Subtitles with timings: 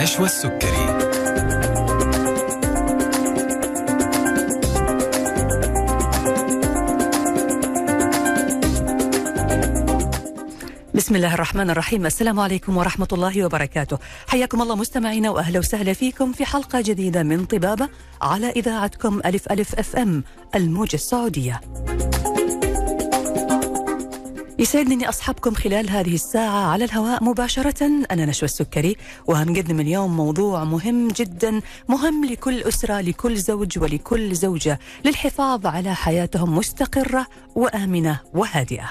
[0.00, 0.86] نشوى السكري.
[10.94, 12.06] بسم الله الرحمن الرحيم.
[12.06, 13.98] السلام عليكم ورحمة الله وبركاته.
[14.28, 17.88] حياكم الله مستمعينا وأهلا وسهلا فيكم في حلقة جديدة من طبابة
[18.22, 21.60] على إذاعتكم ألف ألف FM الموجة السعودية.
[24.60, 28.96] يسعدني إني أصحبكم خلال هذه الساعة على الهواء مباشرة أنا نشوى السكري
[29.26, 36.56] وهنقدم اليوم موضوع مهم جدا مهم لكل أسرة لكل زوج ولكل زوجة للحفاظ على حياتهم
[36.58, 38.90] مستقرة وآمنة وهادئة.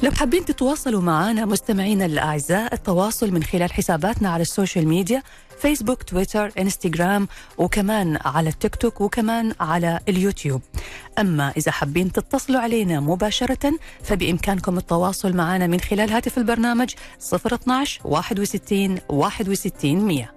[0.04, 5.24] لو حابين تتواصلوا معنا مستمعينا الأعزاء التواصل من خلال حساباتنا على ال social media
[5.62, 10.62] فيسبوك تويتر إنستغرام وكمان على التيك توك وكمان على اليوتيوب.
[11.20, 16.94] أما إذا حابين تتصلوا علينا مباشرة فبإمكانكم التواصل معنا من خلال هاتف البرنامج
[17.34, 20.30] 012 61 61 100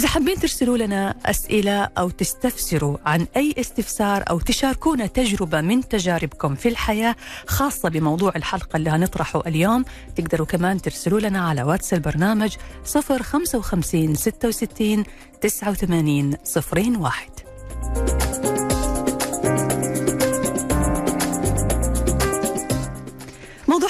[0.00, 6.54] إذا حابين ترسلوا لنا أسئلة أو تستفسروا عن أي استفسار أو تشاركونا تجربة من تجاربكم
[6.54, 9.84] في الحياة خاصة بموضوع الحلقة اللي هنطرحه اليوم
[10.16, 15.04] تقدروا كمان ترسلوا لنا على واتس البرنامج 055 66
[15.40, 18.19] 89 01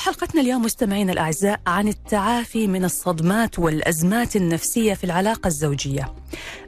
[0.00, 6.15] حلقتنا اليوم مستمعينا الأعزاء عن التعافي من الصدمات والأزمات النفسية في العلاقة الزوجية.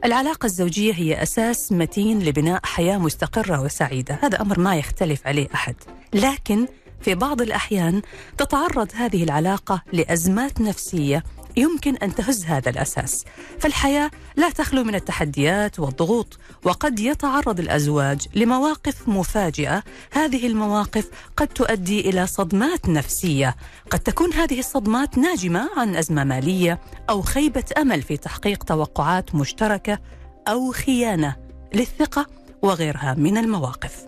[0.05, 5.75] العلاقة الزوجية هي أساس متين لبناء حياة مستقرة وسعيدة، هذا أمر ما يختلف عليه أحد،
[6.13, 6.67] لكن
[7.01, 8.01] في بعض الأحيان
[8.37, 11.23] تتعرض هذه العلاقة لأزمات نفسية
[11.57, 13.25] يمكن أن تهز هذا الأساس.
[13.59, 19.83] فالحياة لا تخلو من التحديات والضغوط وقد يتعرض الأزواج لمواقف مفاجئة.
[20.11, 23.55] هذه المواقف قد تؤدي إلى صدمات نفسية.
[23.89, 29.99] قد تكون هذه الصدمات ناجمة عن أزمة مالية أو خيبة أمل في تحقيق توقعات مشتركة
[30.47, 31.35] أو خيانة
[31.73, 32.27] للثقة
[32.61, 34.05] وغيرها من المواقف.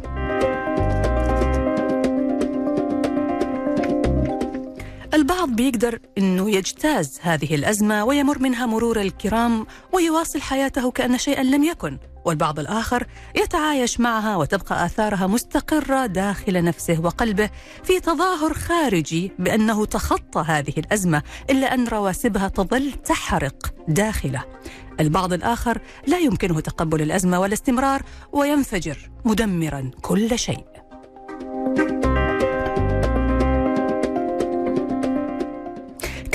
[5.16, 11.64] البعض بيقدر إنه يجتاز هذه الأزمة ويمر منها مرور الكرام ويواصل حياته كأن شيئا لم
[11.64, 17.50] يكن والبعض الآخر يتعايش معها وتبقى آثارها مستقرة داخل نفسه وقلبه
[17.84, 24.44] في تظاهر خارجي بأنه تخطى هذه الأزمة إلا أن رواسبها تظل تحرق داخله.
[25.00, 28.02] البعض الآخر لا يمكنه تقبل الأزمة والاستمرار
[28.34, 30.66] وينفجر مدمرا كل شيء.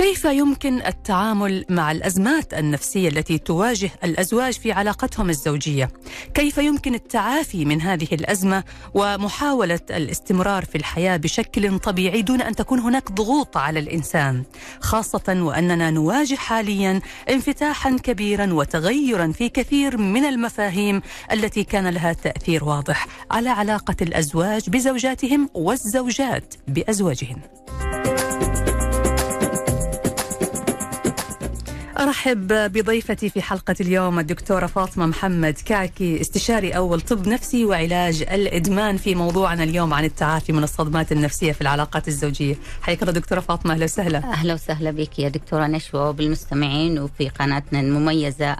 [0.00, 5.88] كيف يمكن التعامل مع الأزمات النفسية التي تواجه الأزواج في علاقتهم الزوجية؟
[6.34, 12.78] كيف يمكن التعافي من هذه الأزمة ومحاولة الاستمرار في الحياة بشكل طبيعي دون أن تكون
[12.78, 14.42] هناك ضغوط على الإنسان،
[14.80, 17.00] خاصة وأننا نواجه حاليا
[17.30, 21.02] انفتاحا كبيرا وتغيرا في كثير من المفاهيم
[21.32, 27.40] التي كان لها تأثير واضح على علاقة الأزواج بزوجاتهم والزوجات بازواجهن.
[32.00, 38.96] أرحب بضيفتي في حلقة اليوم الدكتورة فاطمة محمد كعكي استشاري أول طب نفسي وعلاج الإدمان
[38.96, 42.54] في موضوعنا اليوم عن التعافي من الصدمات النفسية في العلاقات الزوجية.
[42.82, 44.18] حياك الله دكتورة فاطمة أهلا وسهلا.
[44.18, 48.56] أهلا وسهلا بك يا دكتورة نشوى وبالمستمعين وفي قناتنا المميزة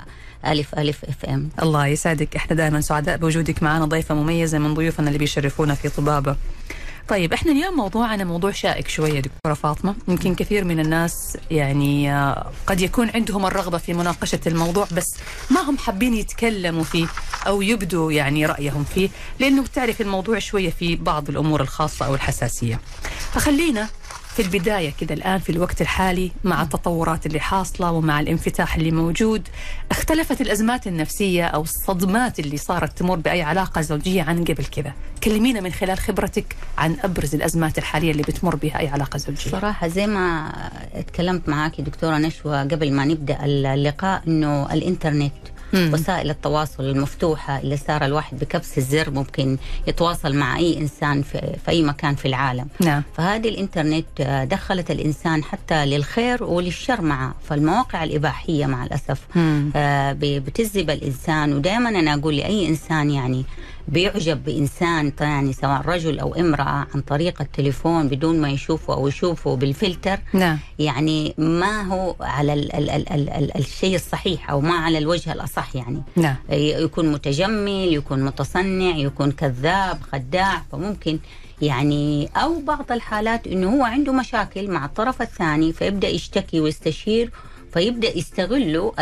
[0.47, 1.49] ألف ألف إف إم.
[1.63, 2.37] الله يسعدك.
[2.37, 6.37] إحنا دائما سعداء بوجودك معنا ضيفة مميزة من ضيوفنا اللي بيشرفونا في طبابة.
[7.11, 9.95] طيب إحنا اليوم موضوعنا موضوع شائك شوية دكتورة فاطمة.
[10.09, 12.15] يمكن كثير من الناس يعني
[12.67, 15.15] قد يكون عندهم الرغبة في مناقشة الموضوع بس
[15.51, 17.07] ما هم حابين يتكلموا فيه
[17.47, 19.09] أو يبدوا يعني رأيهم فيه
[19.39, 22.81] لأنه بتعرف الموضوع شوية في بعض الأمور الخاصة أو الحساسية.
[23.33, 23.89] فخلينا
[24.35, 29.49] في البداية كده الآن في الوقت الحالي مع التطورات اللي حاصلة ومع الانفتاح اللي موجود
[29.91, 34.93] اختلفت الأزمات النفسية أو الصدمات اللي صارت تمر بأي علاقة زوجية عن قبل كذا؟
[35.25, 39.51] كلمينا من خلال خبرتك عن أبرز الأزمات الحالية اللي بتمر بها أي علاقة زوجية.
[39.51, 40.53] صراحة زي ما
[40.95, 45.33] اتكلمت معاك دكتورة نشوى قبل ما نبدأ اللقاء أنه الإنترنت
[45.73, 45.91] مم.
[45.95, 51.71] وسائل التواصل المفتوحة اللي صار الواحد بكبس الزر ممكن يتواصل مع أي إنسان في, في
[51.71, 53.03] أي مكان في العالم نعم.
[53.17, 59.21] فهذه الإنترنت آه، دخلت الإنسان حتى للخير وللشر معه فالمواقع الإباحية مع الأسف.
[59.77, 63.45] آه بتجذب الإنسان ودائما أنا أقول لأي إنسان يعني
[63.91, 69.57] بيعجب بإنسان يعني سواء رجل أو امرأة عن طريق التليفون بدون ما يشوفه أو يشوفه
[69.57, 70.59] بالفلتر نعم.
[70.79, 75.33] يعني ما هو على ال ال ال ال ال الشيء الصحيح أو ما على الوجه
[75.33, 76.37] الأصح يعني نعم.
[76.51, 81.19] يكون متجمل يكون متصنع يكون كذاب خداع فممكن
[81.63, 87.31] يعني أو بعض الحالات أنه هو عنده مشاكل مع الطرف الثاني فيبدأ يشتكي ويستشير
[87.73, 88.93] فيبدأ يستغلوا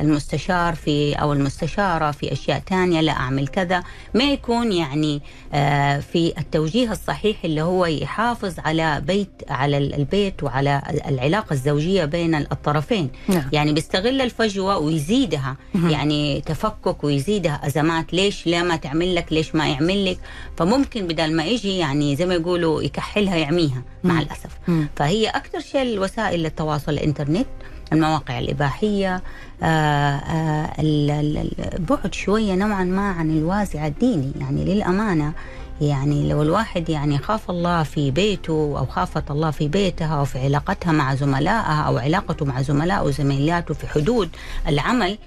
[0.00, 3.82] المستشار في أو المستشارة في أشياء ثانية لا أعمل كذا.
[4.14, 5.22] ما يكون يعني
[5.54, 12.34] آه، في التوجيه الصحيح اللي هو يحافظ على بيت على البيت وعلى العلاقة الزوجية بين
[12.34, 13.10] الطرفين.
[13.28, 13.48] نعم.
[13.52, 15.56] يعني بيستغل الفجوة ويزيدها.
[15.74, 17.60] يعني تفكك ويزيدها.
[17.66, 20.18] أزمات ليش لا ما تعمل لك ليش ما يعمل لك؟
[20.56, 24.50] فممكن بدل ما يجي يعني زي ما يقولوا يكحلها يعميها مع الأسف.
[24.96, 27.46] فهي أكثر شيء وسائل التواصل الإنترنت
[27.92, 29.22] المواقع الإباحية
[29.62, 34.32] آه، آه، البعد شوية نوعا ما عن الوازع الديني.
[34.40, 35.32] يعني للأمانة
[35.80, 40.38] يعني لو الواحد يعني خاف الله في بيته أو خافت الله في بيتها أو في
[40.38, 44.28] علاقتها مع زملائها أو علاقته مع زملائه وزميلاته في حدود
[44.68, 45.18] العمل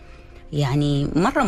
[0.54, 1.44] يعني مرة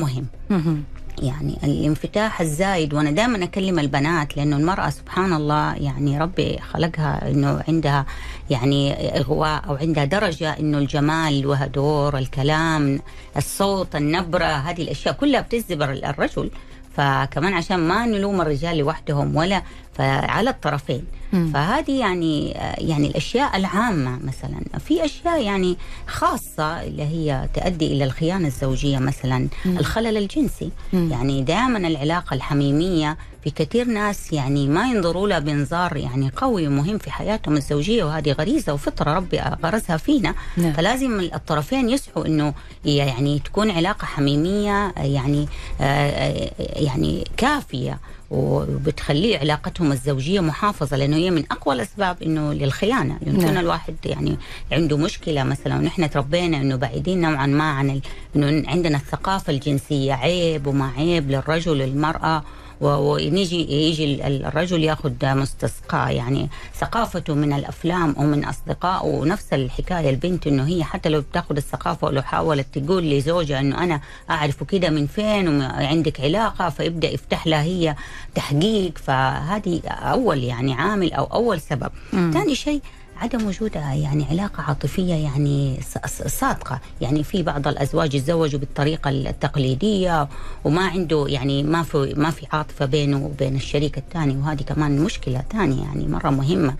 [0.49, 0.83] مهم.
[1.21, 7.63] يعني الانفتاح الزايد وأنا دائما أكلم البنات لأنه المرأة سبحان الله يعني ربي خلقها إنه
[7.67, 8.05] عندها
[8.49, 12.99] يعني إغواء أو عندها درجة إنه الجمال لها دور الكلام
[13.37, 16.51] الصوت النبرة هذه الأشياء كلها بتجذب الرجل.
[16.97, 19.61] فكمان عشان ما نلوم الرجال لوحدهم ولا
[19.97, 21.03] فعلى الطرفين
[21.33, 21.51] مم.
[21.53, 25.77] فهذه يعني يعني الأشياء العامة مثلا في أشياء يعني
[26.07, 29.77] خاصة اللي هي تؤدي إلى الخيانة الزوجية مثلا مم.
[29.77, 31.11] الخلل الجنسي مم.
[31.11, 36.97] يعني دائما العلاقة الحميمية في كثير ناس يعني ما ينظروا لها بانظار يعني قوي ومهم
[36.97, 40.73] في حياتهم الزوجية وهذه غريزة وفطرة ربي غرزها فينا نعم.
[40.73, 42.53] فلازم الطرفين يسعوا إنه
[42.85, 45.47] يعني تكون علاقة حميمية يعني
[45.81, 47.99] آه يعني كافية
[48.31, 53.57] وبتخليه علاقتهم الزوجية محافظة لأنه هي من أقوى الأسباب إنه للخيانة لأنه نعم.
[53.57, 54.37] الواحد يعني
[54.71, 58.01] عنده مشكلة مثلا ونحن تربينا إنه بعيدين نوعا ما عن ال...
[58.35, 62.43] إنه عندنا الثقافة الجنسية عيب وما عيب للرجل للمراه
[62.81, 70.09] ونيجي يجي الرجل ياخذ مستسقى يعني ثقافته من الأفلام أو من اصدقائه ونفس الحكاية.
[70.09, 74.89] البنت إنه هي حتى لو بتاخذ الثقافة ولو حاولت تقول لزوجها إنه أنا أعرف كده
[74.89, 77.95] من فين وعندك علاقة فيبدأ يفتح لها هي
[78.35, 78.97] تحقيق.
[78.97, 81.91] فهذه أول يعني عامل أو أول سبب.
[82.11, 82.81] ثاني شيء
[83.21, 85.79] عدم وجود يعني علاقة عاطفية يعني
[86.27, 86.79] صادقة.
[87.01, 90.27] يعني في بعض الأزواج يتزوجوا بالطريقة التقليدية
[90.65, 95.43] وما عنده يعني ما في ما في عاطفة بينه وبين الشريك الثاني وهذه كمان مشكلة
[95.51, 96.75] ثانية يعني مرة مهمة.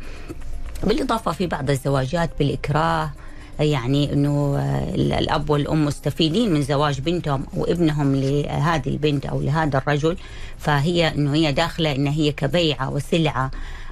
[0.84, 3.12] بالإضافة في بعض الزواجات بالإكراه
[3.60, 4.60] يعني إنه
[4.96, 10.18] الأب والأم مستفيدين من زواج بنتهم وابنهم لهذه البنت أو لهذا الرجل
[10.58, 13.52] فهي إنه هي داخلة إن هي كبيعة وسلعة.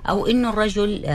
[0.09, 1.05] أو أنه الرجل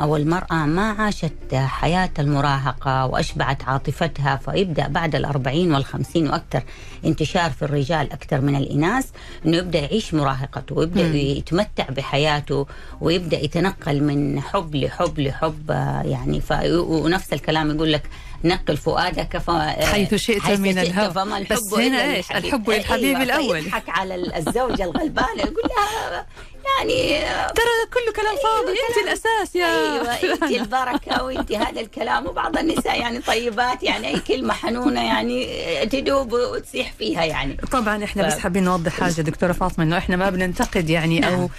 [0.00, 6.62] أو المرأة ما عاشت حياة المراهقة وأشبعت عاطفتها فيبدأ بعد الأربعين والخمسين وأكثر
[7.04, 9.06] انتشار في الرجال أكثر من الإناث
[9.46, 11.14] أنه يبدأ يعيش مراهقته ويبدأ م.
[11.14, 12.66] يتمتع بحياته
[13.00, 16.42] ويبدأ يتنقل من حب لحب لحب آه، يعني.
[16.78, 18.02] ونفس الكلام يقول لك
[18.44, 19.50] نقل فؤادك ف...
[19.50, 23.88] حيث شئت حيث من الهوى فما الحب بس هنا إيش الحب للحبيب أيوة الأول يضحك
[23.88, 26.26] على الزوجة الغلبانة يقول لها
[26.78, 27.20] يعني
[27.54, 32.26] ترى كله كلام أيوة فاضي أيوة انت الأساس يا أيوه أنت البركة وأنت هذا الكلام
[32.26, 35.46] وبعض النساء يعني طيبات يعني أي كلمة حنونة يعني
[35.86, 37.56] تدوب وتسيح فيها يعني.
[37.72, 38.26] طبعا إحنا ف...
[38.26, 41.32] بس حابين نوضح حاجة دكتورة فاطمة إنه إحنا ما بننتقد يعني نعم.
[41.34, 41.50] أو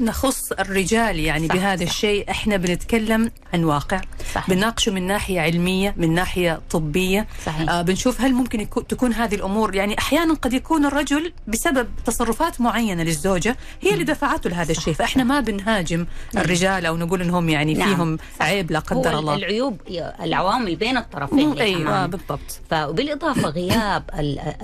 [0.00, 1.90] نخص الرجال يعني صح بهذا صح.
[1.90, 2.30] الشيء.
[2.30, 4.00] إحنا بنتكلم عن واقع.
[4.48, 7.26] بنناقشه من ناحية علمية من ناحية طبية.
[7.46, 7.70] صحيح.
[7.70, 12.60] آه بنشوف هل ممكن يكون تكون هذه الأمور يعني أحيانا قد يكون الرجل بسبب تصرفات
[12.60, 14.04] معينة للزوجة هي اللي
[14.40, 14.94] دفعته لهذا الشيء.
[14.94, 16.44] فإحنا ما بنهاجم نعم.
[16.44, 17.88] الرجال أو نقول إنهم يعني نعم.
[17.88, 19.34] فيهم عيب لا قدر الله.
[19.34, 19.80] العيوب
[20.22, 22.60] العوامل بين الطرفين أيوه بالضبط.
[22.70, 24.02] فبالإضافة غياب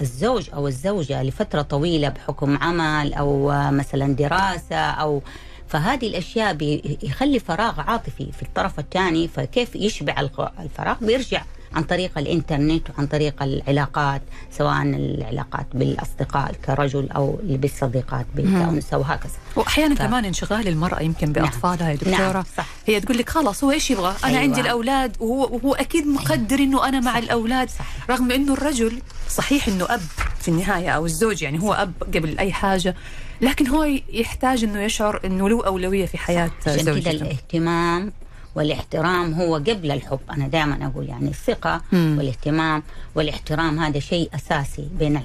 [0.00, 5.22] الزوج أو الزوجة لفترة طويلة بحكم عمل أو مثلا دراسة أو
[5.68, 10.28] فهذه الأشياء بيخلي فراغ عاطفي في الطرف الثاني فكيف يشبع
[10.60, 11.42] الفراغ؟ بيرجع
[11.74, 19.94] عن طريق الإنترنت وعن طريق العلاقات سواء العلاقات بالأصدقاء كرجل أو بالصديقات بالانثى وهكذا وأحيانا
[19.94, 19.98] ف...
[19.98, 22.44] كمان انشغال المرأة يمكن بأطفالها يا دكتورة نعم.
[22.56, 22.66] صح.
[22.86, 24.40] هي تقول لك خلاص هو إيش يبغى؟ أنا أيوة.
[24.40, 28.10] عندي الأولاد وهو, وهو أكيد مقدر إنه أنا مع الأولاد صح.
[28.10, 30.00] رغم إنه الرجل صحيح إنه أب
[30.40, 32.94] في النهاية أو الزوج يعني هو أب قبل أي حاجة
[33.40, 38.12] لكن هو يحتاج إنه يشعر إنه له أولوية في حياة زوجته الاهتمام
[38.56, 40.18] والاحترام هو قبل الحب.
[40.30, 42.14] أنا دائما أقول يعني الثقة مم.
[42.18, 42.82] والاهتمام
[43.14, 45.20] والاحترام هذا شيء أساسي بين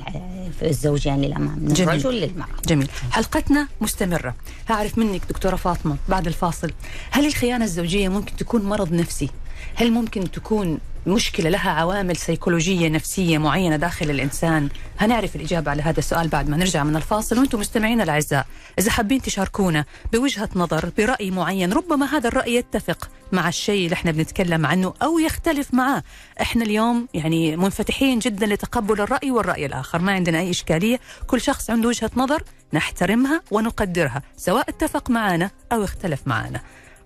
[0.64, 1.90] الزوجين للأمام من جميل.
[1.90, 2.62] الرجل للمرأة.
[2.68, 2.90] جميل.
[3.12, 4.36] حلقتنا مستمرة.
[4.70, 6.72] هعرف منك دكتورة فاطمة بعد الفاصل.
[7.12, 9.30] هل الخيانة الزوجية ممكن تكون مرض نفسي؟
[9.76, 14.70] هل ممكن تكون مشكلة لها عوامل سيكولوجية نفسية معينة داخل الإنسان.
[15.00, 17.40] هنعرف الإجابة على هذا السؤال بعد ما نرجع من الفاصل.
[17.40, 18.46] وأنتم مستمعين الأعزاء
[18.80, 24.12] إذا حابين تشاركونا بوجهة نظر برأي معين ربما هذا الرأي يتفق مع الشيء اللي إحنا
[24.12, 26.04] بنتكلم عنه أو يختلف معاه
[26.42, 30.00] إحنا اليوم يعني منفتحين جدا لتقبل الرأي والرأي الآخر.
[30.00, 31.00] ما عندنا أي إشكالية.
[31.28, 32.44] كل شخص عنده وجهة نظر
[32.74, 36.62] نحترمها ونقدرها سواء اتفق معنا أو اختلف معنا.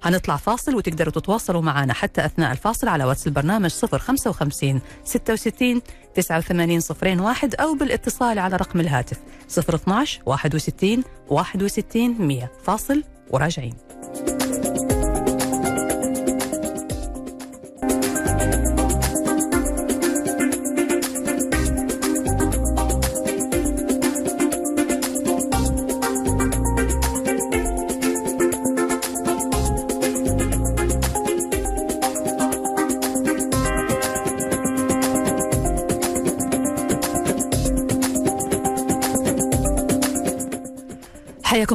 [0.06, 5.82] هنطلع فاصل وتقدروا تتواصلوا معنا حتى أثناء الفاصل على واتس البرنامج 055 66
[6.16, 9.18] 89 صفرين واحد أو بالاتصال على رقم الهاتف
[9.58, 13.74] 012 61 61 100 فاصل وراجعين.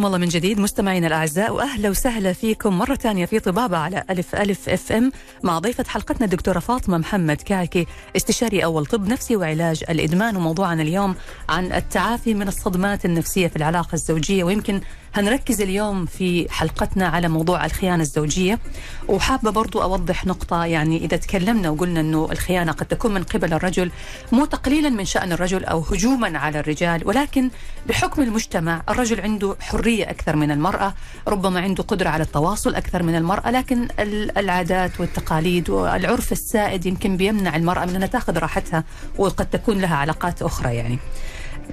[0.00, 4.34] حياكم الله من جديد مستمعينا الأعزاء وأهلا وسهلا فيكم مرة ثانية في طبابة على ألف
[4.34, 9.84] ألف أف أم مع ضيفة حلقتنا الدكتورة فاطمة محمد كعكي استشاري أول طب نفسي وعلاج
[9.90, 11.14] الإدمان وموضوعنا اليوم
[11.48, 14.80] عن التعافي من الصدمات النفسية في العلاقة الزوجية ويمكن
[15.14, 18.58] هنركز اليوم في حلقتنا على موضوع الخيانة الزوجية
[19.08, 23.90] وحابة برضو أوضح نقطة يعني إذا تكلمنا وقلنا أنه الخيانة قد تكون من قبل الرجل
[24.32, 27.50] مو تقليلا من شأن الرجل أو هجوما على الرجال ولكن
[27.88, 30.94] بحكم المجتمع الرجل عنده حرية أكثر من المرأة
[31.28, 33.88] ربما عنده قدرة على التواصل أكثر من المرأة لكن
[34.36, 38.84] العادات والتقاليد والعرف السائد يمكن بيمنع المرأة من أنها تاخذ راحتها
[39.18, 40.98] وقد تكون لها علاقات أخرى يعني.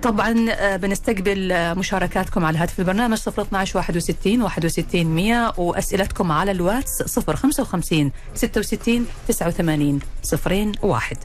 [0.04, 7.20] طبعا آه، بنستقبل آه، مشاركاتكم على هاتف البرنامج 012 61 61 100 وأسئلتكم على الواتس
[7.20, 11.18] 055 66 89 صفرين واحد.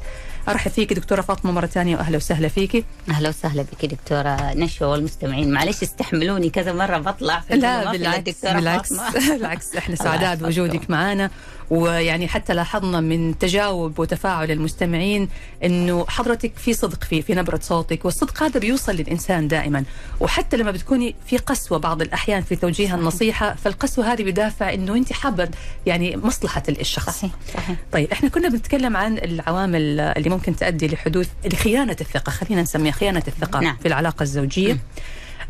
[0.48, 5.50] أرحب فيك دكتورة فاطمة مرة ثانية وأهلا وسهلا فيكي أهلا وسهلا بك دكتورة نشوى والمستمعين.
[5.52, 8.92] معلش استحملوني كذا مرة بطلع في لا بالعكس بالعكس.
[9.38, 11.30] بالعكس إحنا سعداء بوجودك معنا
[11.72, 15.28] ويعني حتى لاحظنا من تجاوب وتفاعل المستمعين
[15.64, 19.84] إنه حضرتك في صدق فيه في نبرة صوتك والصدق هذا بيوصل للإنسان دائما.
[20.20, 25.12] وحتى لما بتكوني في قسوة بعض الأحيان في توجيه النصيحة فالقسوة هذه بدافع إنه أنت
[25.12, 25.48] حابة
[25.86, 27.76] يعني مصلحة الشخص صحيح صحيح.
[27.92, 33.22] طيب إحنا كنا بنتكلم عن العوامل اللي ممكن تؤدي لحدوث لخيانة الثقة خلينا نسميها خيانة
[33.28, 33.76] الثقة نعم.
[33.76, 34.78] في العلاقة الزوجية.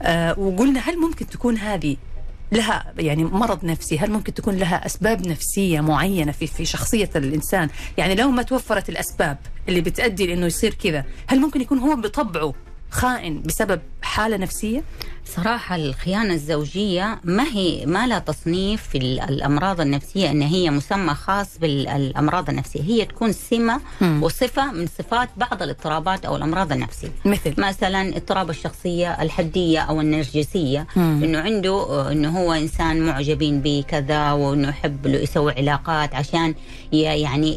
[0.02, 1.96] آه وقلنا هل ممكن تكون هذه
[2.52, 7.68] لها يعني مرض نفسي هل ممكن تكون لها أسباب نفسية معينة في في شخصية الإنسان؟
[7.98, 12.54] يعني لو ما توفرت الأسباب اللي بتأدي لأنه يصير كذا هل ممكن يكون هو بطبعه
[12.90, 14.82] خائن بسبب حالة نفسية؟
[15.26, 21.58] صراحة الخيانة الزوجية ما هي ما لها تصنيف في الأمراض النفسية أن هي مسمى خاص
[21.58, 22.82] بالأمراض النفسية.
[22.82, 23.80] هي تكون سمة.
[24.20, 27.08] وصفة من صفات بعض الاضطرابات أو الأمراض النفسية.
[27.24, 30.86] مثل؟ مثلا اضطراب الشخصية الحدية أو النرجسية.
[30.96, 36.54] أنه عنده أنه هو إنسان معجبين بكذا وأنه يحب يسوي علاقات عشان
[36.92, 37.54] يعني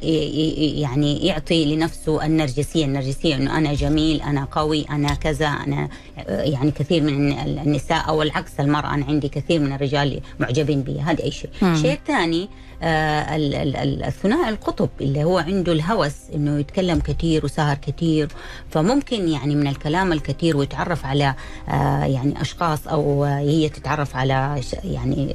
[0.81, 2.85] يعني يعطي لنفسه النرجسية.
[2.85, 5.89] النرجسية أنه أنا جميل أنا قوي أنا كذا أنا
[6.27, 11.23] يعني كثير من النساء أو العكس المرأة أنا عندي كثير من الرجال معجبين بي هذا
[11.23, 12.49] أي شيء الشيء الثاني
[12.83, 13.35] آه
[14.07, 18.27] الثنائي القطب اللي هو عنده الهوس إنه يتكلم كثير وسهر كثير
[18.69, 21.35] فممكن يعني من الكلام الكثير ويتعرف على
[21.69, 25.33] آه يعني أشخاص أو هي تتعرف على يعني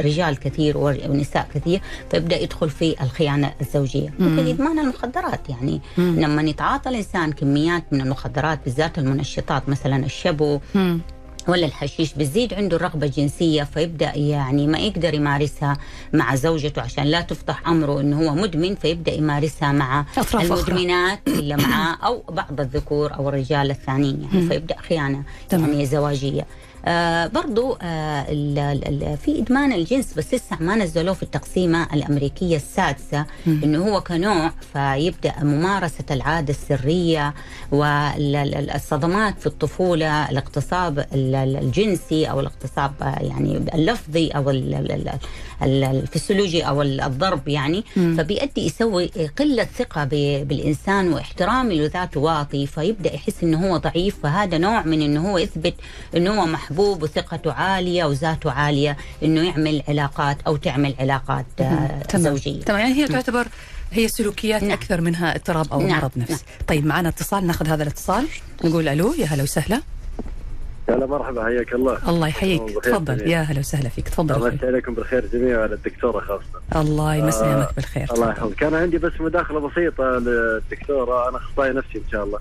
[0.00, 6.20] رجال كثير ونساء كثير فيبدأ يدخل في الخيانة الزوجية ممكن ادمان المخدرات يعني مم.
[6.20, 11.00] لما يتعاطى الإنسان كميات من المخدرات بالذات المنشطات مثلا الشبو مم.
[11.48, 15.76] ولا الحشيش بتزيد عنده الرغبة الجنسية فيبدأ يعني ما يقدر يمارسها
[16.12, 21.96] مع زوجته عشان لا تفتح أمره أنه هو مدمن فيبدأ يمارسها مع المدمنات اللي معاه
[22.06, 24.28] أو بعض الذكور أو الرجال الثانيين.
[24.32, 25.22] يعني فيبدأ خيانة
[25.52, 26.46] يعني زواجية.
[26.86, 32.56] آه برضو آه ال ال في إدمان الجنس بس لسه ما نزلوه في التقسيمة الأمريكية
[32.56, 37.34] السادسة إنه هو كنوع فيبدأ ممارسة العادة السرية
[37.72, 44.50] والصدمات في الطفولة الاغتصاب الجنسي أو الاغتصاب يعني اللفظي أو
[45.62, 48.16] الفسيولوجي أو الضرب يعني مم.
[48.18, 49.06] فبيؤدي يسوي
[49.38, 50.04] قلة ثقة
[50.44, 55.74] بالإنسان واحترام لذاته واطي فيبدأ يحس إنه هو ضعيف فهذا نوع من إنه هو يثبت
[56.16, 62.60] إنه هو محبوب وثقته عالية وذاته عالية إنه يعمل علاقات أو تعمل علاقات آه، زوجية
[62.60, 63.48] تمام يعني هي تعتبر
[63.92, 64.72] هي سلوكيات نعم.
[64.72, 65.98] أكثر منها اضطراب أو نعم.
[65.98, 66.66] مرض نفسي نعم.
[66.66, 68.26] طيب معنا اتصال ناخذ هذا الاتصال
[68.64, 69.82] نقول ألو يا هلا وسهلا
[70.88, 71.98] هلا مرحبا حياك الله.
[72.08, 72.62] الله يحييك.
[72.82, 73.28] تفضل.
[73.28, 74.08] يا هلا وسهلا فيك.
[74.08, 76.82] تفضل الله يمسي عليكم بالخير جميعا وعلى الدكتورة خاصة.
[76.82, 78.06] الله يمسي آه بالخير.
[78.12, 78.54] الله يحفظك.
[78.54, 81.28] كان عندي بس مداخلة بسيطة للدكتورة.
[81.28, 82.38] أنا أخصائي نفسي إن شاء الله.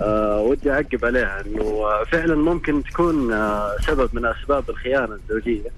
[0.00, 5.70] آه ودي أعقب عليها إنه فعلا ممكن تكون آه سبب من أسباب الخيانة الزوجية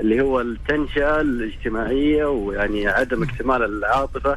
[0.00, 4.36] اللي هو التنشئة الاجتماعية ويعني عدم اكتمال العاطفة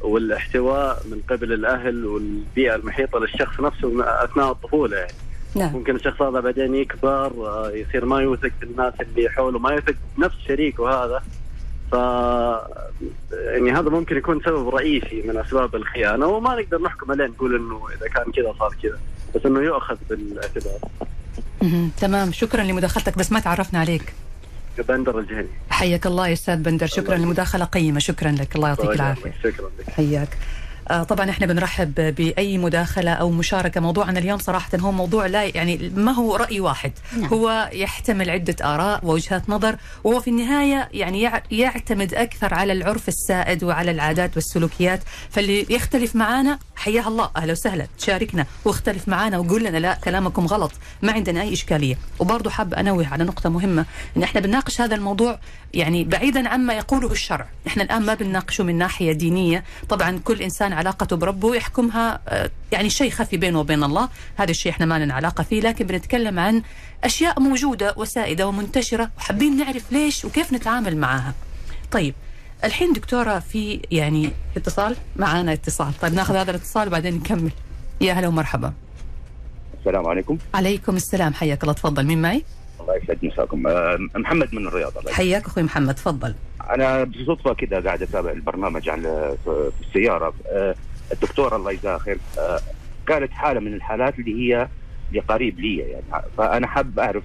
[0.00, 5.12] والاحتواء من قبل الأهل والبيئة المحيطة للشخص نفسه أثناء الطفولة يعني.
[5.54, 5.72] نعم.
[5.72, 10.36] ممكن الشخص هذا بعدين يكبر آه، يصير ما يوثق بالناس اللي حوله ما يوثق نفس
[10.48, 11.22] شريكه هذا
[11.92, 11.94] ف
[13.32, 17.82] يعني هذا ممكن يكون سبب رئيسي من أسباب الخيانة وما نقدر نحكم عليه نقول إنه
[17.98, 18.98] إذا كان كذا صار كذا
[19.34, 20.78] بس إنه يؤخذ بالاعتبار.
[22.00, 22.32] تمام.
[22.32, 24.12] شكرا لمداخلتك بس ما تعرفنا عليك.
[24.88, 25.48] بندر الجهني.
[25.70, 26.86] حياك الله يا أستاذ بندر.
[26.86, 27.98] شكرا لمداخلة قيمة.
[27.98, 28.56] شكرا لك.
[28.56, 29.34] الله يعطيك العافية.
[29.42, 29.90] شكرا لك.
[29.90, 30.28] حياك.
[31.08, 36.12] طبعا إحنا بنرحب بأي مداخلة أو مشاركة موضوعنا اليوم صراحة هو موضوع لا يعني ما
[36.12, 37.24] هو رأي واحد؟ نعم.
[37.26, 43.64] هو يحتمل عدة آراء ووجهات نظر وهو في النهاية يعني يعتمد أكثر على العرف السائد
[43.64, 45.00] وعلى العادات والسلوكيات.
[45.30, 50.72] فاللي يختلف معانا حياه الله أهلا وسهلا تشاركنا واختلف معانا وقول لنا لا كلامكم غلط
[51.02, 51.98] ما عندنا أي إشكالية.
[52.18, 55.38] وبرضه حاب أنوه على نقطة مهمة إن إحنا بنناقش هذا الموضوع
[55.74, 57.46] يعني بعيدا عما يقوله الشرع.
[57.66, 59.64] إحنا الآن ما بنناقشه من ناحية دينية.
[59.88, 64.08] طبعا كل إنسان علاقته بربه يحكمها آه، يعني شيء خفي بينه وبين الله.
[64.36, 66.62] هذا الشيء إحنا ما لنا علاقة فيه لكن بنتكلم عن
[67.04, 71.34] أشياء موجودة وسائدة ومنتشرة وحابين نعرف ليش وكيف نتعامل معها.
[71.90, 72.14] طيب
[72.64, 75.92] الحين دكتورة في يعني اتصال؟ معانا اتصال.
[76.00, 77.52] طيب ناخذ هذا الاتصال وبعدين نكمل.
[78.00, 78.72] يا هلا ومرحبا.
[79.78, 80.38] السلام عليكم.
[80.54, 82.06] عليكم السلام حياك الله تفضل.
[82.06, 82.44] مين معي؟
[82.80, 83.66] الله يسعد مساكم.
[83.66, 86.34] أه، محمد من الرياض حياك أخوي محمد تفضل.
[86.70, 90.34] أنا بصدفة كذا قاعد أتابع البرنامج على في السيارة.
[90.46, 90.74] أه،
[91.12, 92.18] الدكتوره الله يجزاها خير
[93.06, 94.68] كانت حالة من الحالات اللي هي
[95.12, 96.24] لقريب لي يعني.
[96.38, 97.22] فأنا حاب أعرف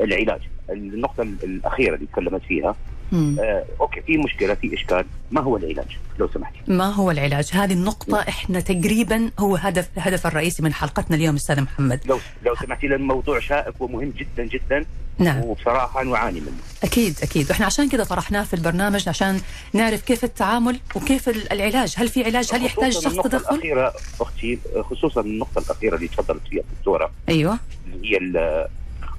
[0.00, 2.76] العلاج النقطة الأخيرة اللي تكلمت فيها.
[3.12, 5.04] آه، أوكي في مشكلة في إشكال.
[5.30, 8.20] ما هو العلاج؟ لو سمحتي ما هو العلاج؟ هذه النقطة.
[8.20, 12.00] إحنا تقريبا هو هدف الهدف الرئيسي من حلقتنا اليوم أستاذ محمد.
[12.06, 14.84] لو لو سمحتي لأن الموضوع شائك ومهم جدا جدا.
[15.18, 15.40] نعم.
[15.40, 16.58] وبصراحة نعاني منه.
[16.84, 17.50] أكيد أكيد.
[17.50, 19.40] وإحنا عشان كذا طرحناه في البرنامج عشان
[19.72, 21.94] نعرف كيف التعامل وكيف العلاج.
[21.96, 24.58] هل في علاج؟ هل يحتاج الشخص تدخل الأخيرة أختي
[24.90, 27.58] خصوصا النقطة الأخيرة اللي تفضلت فيها الدكتوره أيوه.
[28.04, 28.18] هي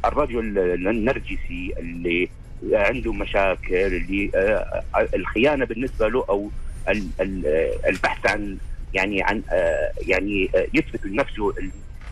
[0.05, 2.29] الرجل النرجسي اللي
[2.71, 4.83] عنده مشاكل اللي آه،
[5.15, 6.49] الخيانة بالنسبة له أو
[7.89, 8.57] البحث عن
[8.93, 11.53] يعني عن آه، يعني آه، يثبت لنفسه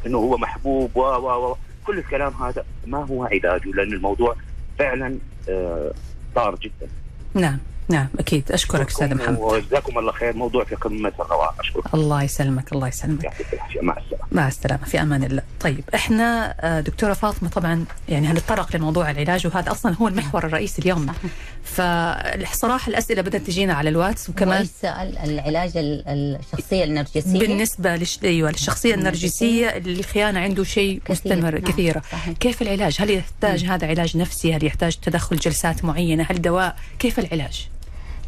[0.05, 1.55] إنه هو محبوب و و
[1.85, 4.35] كل الكلام هذا ما هو علاجه لأن الموضوع
[4.79, 5.17] فعلا
[6.35, 6.87] صار جدا.
[7.33, 7.59] نعم.
[7.89, 8.51] نعم أكيد.
[8.51, 9.39] أشكرك أستاذ محمد.
[9.39, 10.33] وجزاكم الله خير.
[10.33, 11.55] موضوع في قمة الروعة.
[11.59, 11.93] أشكرك.
[11.93, 13.23] الله يسلمك الله يسلمك.
[13.23, 13.81] يعطيك العافية.
[13.81, 14.27] مع السلامة.
[14.31, 14.85] مع السلامة.
[14.85, 15.41] في أمان الله.
[15.59, 20.81] طيب إحنا آه، دكتورة فاطمة طبعا يعني هنتطرق لموضوع العلاج وهذا أصلا هو المحور الرئيسي
[20.81, 21.13] اليوم.
[21.63, 28.19] فالصراحة الأسئلة بدأت تجينا على الواتس وكمان سال العلاج الشخصية النرجسية؟ بالنسبة لش...
[28.23, 31.63] أيوه للشخصيه النرجسية اللي الخيانة عنده شيء مستمر نعم.
[31.63, 32.01] كثيرة.
[32.11, 32.37] صحيح.
[32.37, 33.65] كيف العلاج؟ هل يحتاج.
[33.65, 37.69] هذا علاج نفسي؟ هل يحتاج تدخل جلسات معينة؟ هل دواء؟ كيف العلاج؟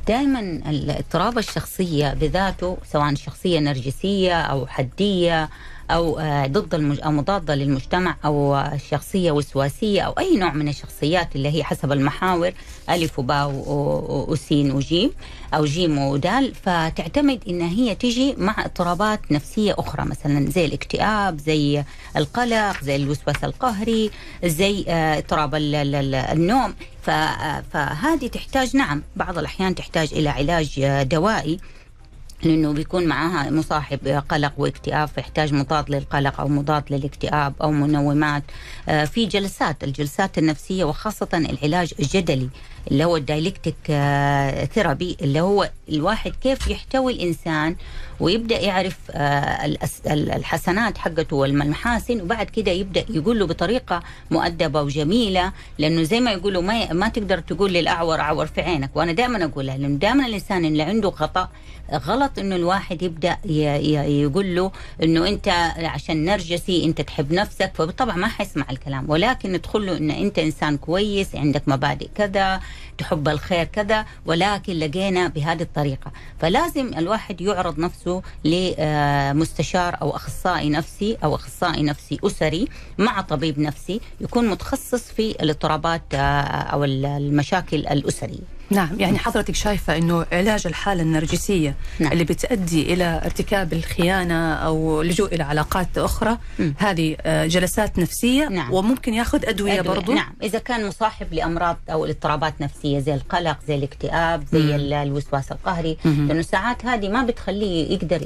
[0.09, 5.49] دائما الاضطراب الشخصية بذاته سواء شخصية نرجسية أو حدية
[5.89, 6.99] أو آه، ضد المج...
[7.03, 12.51] أو مضادة للمجتمع أو شخصية وسواسية أو أي نوع من الشخصيات اللي هي حسب المحاور
[12.89, 13.63] ألف وباء
[14.29, 15.11] وسين وجيم
[15.53, 16.55] أو جيم ودال.
[16.55, 21.83] فتعتمد إن هي تجي مع اضطرابات نفسية أخرى مثلا زي الاكتئاب زي
[22.17, 24.11] القلق زي الوسواس القهري
[24.45, 26.73] زي آه، اضطراب النوم.
[27.71, 31.59] فهذه تحتاج نعم بعض الأحيان تحتاج إلى علاج آه، دوائي.
[32.43, 38.43] لأنه بيكون معها مصاحب قلق واكتئاب فيحتاج مضاد للقلق أو مضاد للاكتئاب أو منومات.
[38.89, 42.49] آه، في جلسات الجلسات النفسية وخاصة العلاج الجدلي.
[42.91, 43.75] اللي هو الدايلكتيك
[44.73, 47.75] ثيرابي اللي هو الواحد كيف يحتوي الإنسان
[48.19, 49.65] ويبدأ يعرف آه،
[50.11, 56.61] الحسنات حقته والمحاسن وبعد كده يبدأ يقول له بطريقة مؤدبة وجميلة لأنه زي ما يقولوا
[56.61, 58.89] ما ما تقدر تقول للأعور اعور في عينك.
[58.95, 61.49] وأنا دائما أقولها لأنه دائما الإنسان اللي عنده خطأ
[61.93, 64.71] غلط إنه الواحد يبدأ يقول له
[65.03, 65.47] إنه أنت
[65.77, 69.09] عشان نرجسي أنت تحب نفسك فطبعا ما حيسمع الكلام.
[69.09, 72.61] ولكن ندخل له إن أنت إنسان كويس عندك مبادئ كذا
[72.97, 76.11] تحب الخير كذا ولكن لقينا بهذه الطريقة.
[76.39, 84.01] فلازم الواحد يعرض نفسه لمستشار أو أخصائي نفسي أو أخصائي نفسي أسري مع طبيب نفسي
[84.21, 88.58] يكون متخصص في الاضطرابات أو المشاكل الأسرية.
[88.69, 92.11] نعم يعني حضرتك شايفة أنه علاج الحالة النرجسية نعم.
[92.11, 96.73] اللي بتؤدي إلى ارتكاب الخيانة أو اللجوء إلى علاقات أخرى مم.
[96.77, 98.73] هذه آه، جلسات نفسية نعم.
[98.73, 99.95] وممكن ياخذ أدوية, أدوية.
[99.95, 104.69] برضو نعم إذا كان مصاحب لأمراض أو اضطرابات نفسية زي القلق زي الاكتئاب زي مم.
[104.75, 106.27] ال- الوسواس القهري مم.
[106.27, 108.21] لأنه ساعات هذه ما بتخليه يقدر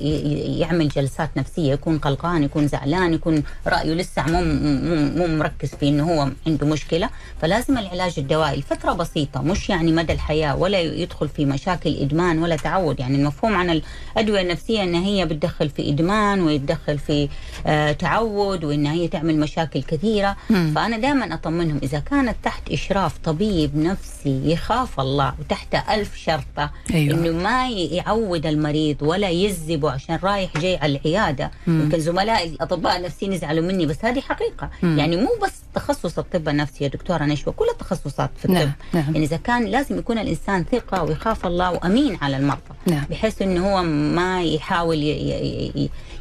[0.60, 6.29] يعمل جلسات نفسية يكون قلقان يكون زعلان يكون رأيه لسه مو مركز في إنه هو
[6.47, 7.10] عنده مشكلة
[7.41, 12.56] فلازم العلاج الدوائي لفتره بسيطة مش يعني مدى الحياة ولا يدخل في مشاكل إدمان ولا
[12.56, 13.82] تعود يعني المفهوم عن
[14.17, 17.30] الأدوية النفسية إن هي بتدخل في إدمان ويتدخل في
[17.67, 20.72] آه تعود وإن هي تعمل مشاكل كثيرة مم.
[20.76, 27.15] فأنا دائما أطمنهم إذا كانت تحت إشراف طبيب نفسي يخاف الله وتحت ألف شرطة أيوة.
[27.15, 31.82] إنه ما يعود المريض ولا يذبه عشان رايح جاي على العيادة مم.
[31.82, 35.00] يمكن زملائي الأطباء النفسيين يزعلوا مني بس هذه حقيقة مم.
[35.00, 39.13] يعني مو بس تخصص الطب النفسي يا دكتورة نشوى كل التخصصات في الطب نعم، نعم.
[39.13, 43.03] يعني إذا كان لازم يكون الإنسان ثقة ويخاف الله وأمين على المرضى نعم.
[43.09, 45.03] بحيث إنه هو ما يحاول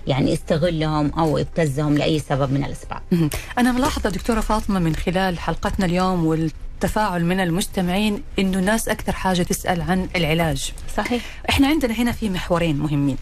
[0.06, 3.30] يعني يستغلهم أو يبتزهم لأي سبب من الأسباب مهم.
[3.58, 9.42] أنا ملاحظة دكتورة فاطمة من خلال حلقتنا اليوم والتفاعل من المستمعين إنه الناس أكثر حاجة
[9.42, 13.16] تسأل عن العلاج صحيح إحنا عندنا هنا في محورين مهمين.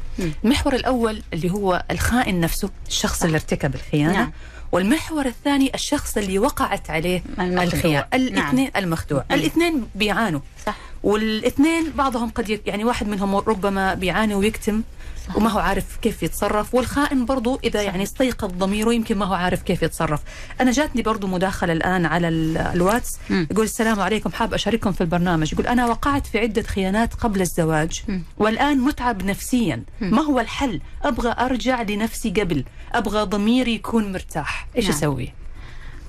[0.44, 4.32] المحور الأول اللي هو الخائن نفسه الشخص اللي ارتكب الخيانة نعم.
[4.72, 7.22] والمحور الثاني الشخص اللي وقعت عليه.
[7.38, 8.22] الخيانه نعم.
[8.22, 9.36] الاثنين المخدوع مم.
[9.36, 12.60] الاثنين بيعانوا صح والاثنين بعضهم قد.
[12.66, 14.82] يعني واحد منهم ربما بيعاني ويكتم
[15.30, 15.36] صحيح.
[15.42, 19.62] وما هو عارف كيف يتصرف والخائن برضو إذا يعني استيقظ ضميره يمكن ما هو عارف
[19.62, 20.20] كيف يتصرف
[20.60, 23.18] أنا جاتني برضو مداخلة الآن على ال- الواتس.
[23.30, 28.02] يقول السلام عليكم حاب أشارككم في البرنامج يقول أنا وقعت في عدة خيانات قبل الزواج.
[28.38, 29.82] والآن متعب نفسيا.
[30.00, 34.94] ما هو الحل أبغى أرجع لنفسي قبل أبغى ضميري يكون مرتاح إيش نعم.
[34.94, 35.32] أسوي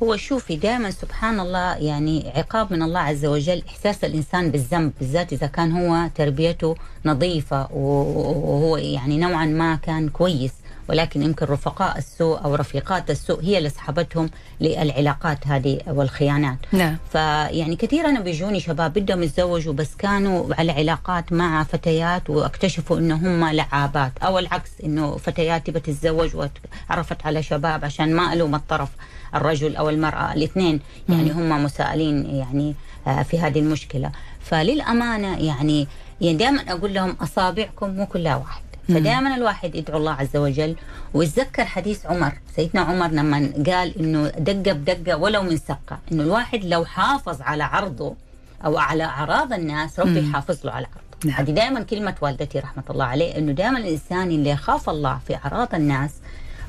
[0.03, 5.33] هو شوفي دائما سبحان الله يعني عقاب من الله عز وجل إحساس الإنسان بالذنب بالذات
[5.33, 10.51] إذا كان هو تربيته نظيفة وهو يعني نوعا ما كان كويس.
[10.91, 14.29] ولكن يمكن رفقاء السوء أو رفيقات السوء هي اللي سحبتهم
[14.61, 16.57] للعلاقات هذه والخيانات.
[16.71, 16.97] نعم.
[17.11, 23.15] فيعني كثير أنا بيجوني شباب بدهم يتزوجوا بس كانوا على علاقات مع فتيات واكتشفوا انه
[23.15, 28.89] هم لعابات أو العكس إنه فتيات تبى تتزوج وعرفت على شباب عشان ما ألوم الطرف
[29.35, 32.75] الرجل أو المرأة الاثنين يعني هم مسائلين يعني
[33.07, 34.11] آه، في هذه المشكلة.
[34.41, 35.87] فللأمانة يعني
[36.21, 38.61] يعني دائما أقول لهم أصابعكم مو كلها واحد.
[38.87, 40.75] فدائما الواحد يدعو الله عز وجل
[41.13, 46.63] ويتذكر حديث عمر سيدنا عمر لما قال إنه دقه بدقة ولو من سقة إنه الواحد
[46.65, 48.15] لو حافظ على عرضه
[48.65, 50.29] أو على أعراض الناس ربي.
[50.29, 51.35] يحافظ له على عرضه نعم.
[51.35, 55.75] هذه دائما كلمة والدتي رحمة الله عليه إنه دائما الإنسان اللي يخاف الله في أعراض
[55.75, 56.11] الناس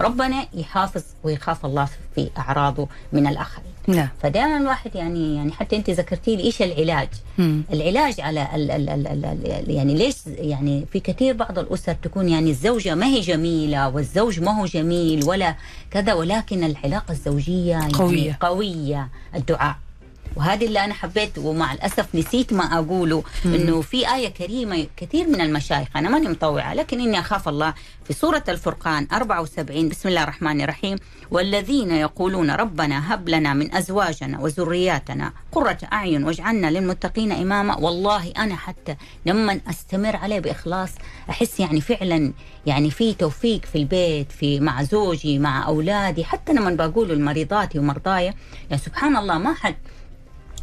[0.00, 5.90] ربنا يحافظ ويخاف الله في أعراضه من الآخرين نعم فدائما الواحد يعني يعني حتى أنت
[5.90, 7.62] ذكرتي لي إيش العلاج مم.
[7.72, 12.28] العلاج على ال ال ال ال ال يعني ليش يعني في كثير بعض الأسر تكون
[12.28, 15.54] يعني الزوجة ما هي جميلة والزوج ما هو جميل ولا
[15.90, 18.38] كذا ولكن العلاقة الزوجية يعني قوية.
[18.40, 19.76] قوية الدعاء
[20.36, 25.40] وهذه اللي أنا حبيت ومع الأسف نسيت ما أقوله إنه في آية كريمة كثير من
[25.40, 27.74] المشايخ أنا ماني مطوعة لكن إني أخاف الله.
[28.04, 30.98] في سورة الفرقان 74 بسم الله الرحمن الرحيم
[31.30, 37.76] والذين يقولون ربنا هب لنا من أزواجنا وذرياتنا قرة أعين واجعلنا للمتقين إماما.
[37.76, 40.90] والله أنا حتى لما أستمر عليه بإخلاص
[41.30, 42.32] أحس يعني فعلا
[42.66, 48.24] يعني في توفيق في البيت في مع زوجي مع أولادي حتى لما بقول لمريضاتي ومرضاي
[48.24, 49.74] يعني سبحان الله ما حد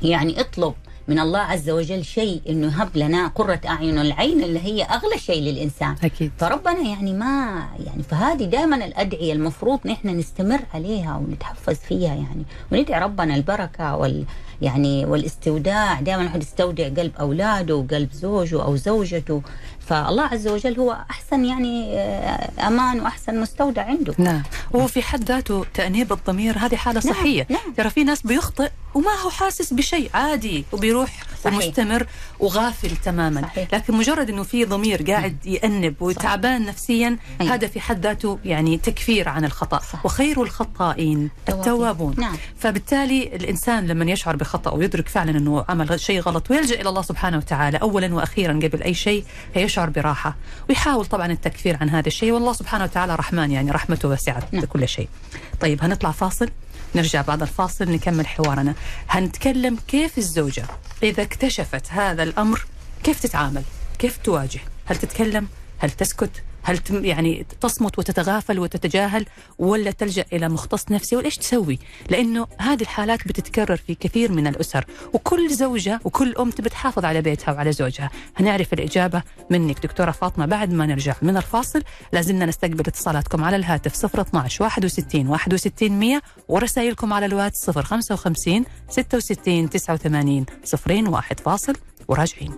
[0.03, 0.73] يعني اطلب
[1.07, 5.41] من الله عز وجل شيء إنه يهب لنا قرة أعين العين اللي هي أغلى شيء
[5.41, 5.95] للإنسان.
[6.03, 6.31] أكيد.
[6.37, 13.01] فربنا يعني ما يعني فهذه دائما الأدعية المفروض نحن نستمر عليها ونتحفز فيها يعني وندعي
[13.01, 14.25] ربنا البركة وال
[14.61, 19.41] يعني والاستوداع دائما الواحد يستودع قلب أولاده وقلب زوجه أو زوجته
[19.89, 24.43] فالله عز وجل هو أحسن يعني آه، أمان وأحسن مستودع عنده نعم
[24.75, 27.73] هو في حد ذاته تأنيب الضمير هذه حالة نعم، صحية نعم.
[27.77, 31.55] ترى في ناس بيخطئ وما هو حاسس بشيء عادي وبيروح صحيح.
[31.55, 32.07] ومستمر
[32.39, 33.73] وغافل تماما صحيح.
[33.73, 37.53] لكن مجرد إنه في ضمير قاعد يأنب وتعبان نفسيا أيوة.
[37.53, 40.05] هذا في حد ذاته يعني تكفير عن الخطأ صح.
[40.05, 41.59] وخير الخطائين التوابون.
[41.59, 42.37] التوابون نعم.
[42.57, 47.37] فبالتالي الإنسان لما يشعر بخطأ ويدرك فعلا إنه عمل شيء غلط ويلجأ إلى الله سبحانه
[47.37, 50.35] وتعالى اولا وأخيرا قبل أي شيء هيشعر براحة.
[50.69, 52.31] ويحاول طبعا التكفير عن هذا الشيء.
[52.31, 54.65] والله سبحانه وتعالى رحمن يعني رحمته وسعت نعم.
[54.65, 55.09] كل شيء.
[55.59, 56.49] طيب هنطلع فاصل.
[56.95, 58.73] نرجع بعد الفاصل نكمل حوارنا.
[59.09, 60.63] هنتكلم كيف الزوجة
[61.03, 62.65] إذا اكتشفت هذا الأمر
[63.03, 63.63] كيف تتعامل؟
[63.99, 65.47] كيف تواجه؟ هل تتكلم؟
[65.79, 69.25] هل تسكت؟ هل يعني تصمت وتتغافل وتتجاهل
[69.59, 74.47] ولا تلجأ إلى مختص نفسي ولا إيش تسوي؟ لأنه هذه الحالات بتتكرر في كثير من
[74.47, 80.11] الأسر وكل زوجة وكل أم تبي تحافظ على بيتها وعلى زوجها، هنعرف الإجابة منك دكتورة
[80.11, 86.21] فاطمة بعد ما نرجع من الفاصل، لازلنا نستقبل اتصالاتكم على الهاتف 012 61 61 100
[86.47, 90.45] ورسائلكم على الواتس 055 66 89
[91.07, 91.73] 01 فاصل
[92.07, 92.51] وراجعين.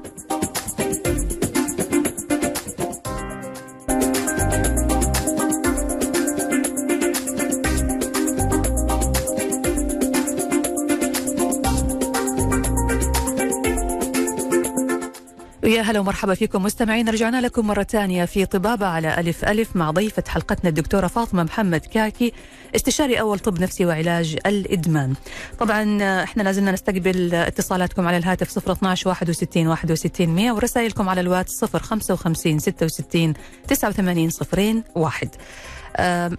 [15.63, 17.09] ويا هلا ومرحبا فيكم مستمعين.
[17.09, 21.79] رجعنا لكم مرة ثانية في طبابة على ألف ألف مع ضيفة حلقتنا الدكتورة فاطمة محمد
[21.79, 22.33] كاكي
[22.75, 25.13] استشاري أول طب نفسي وعلاج الإدمان.
[25.59, 32.59] طبعا إحنا لازلنا نستقبل اتصالاتكم على الهاتف 012 61 61 100 ورسائلكم على الواتس 055
[32.59, 33.33] 66
[33.67, 35.29] 89 صفرين واحد.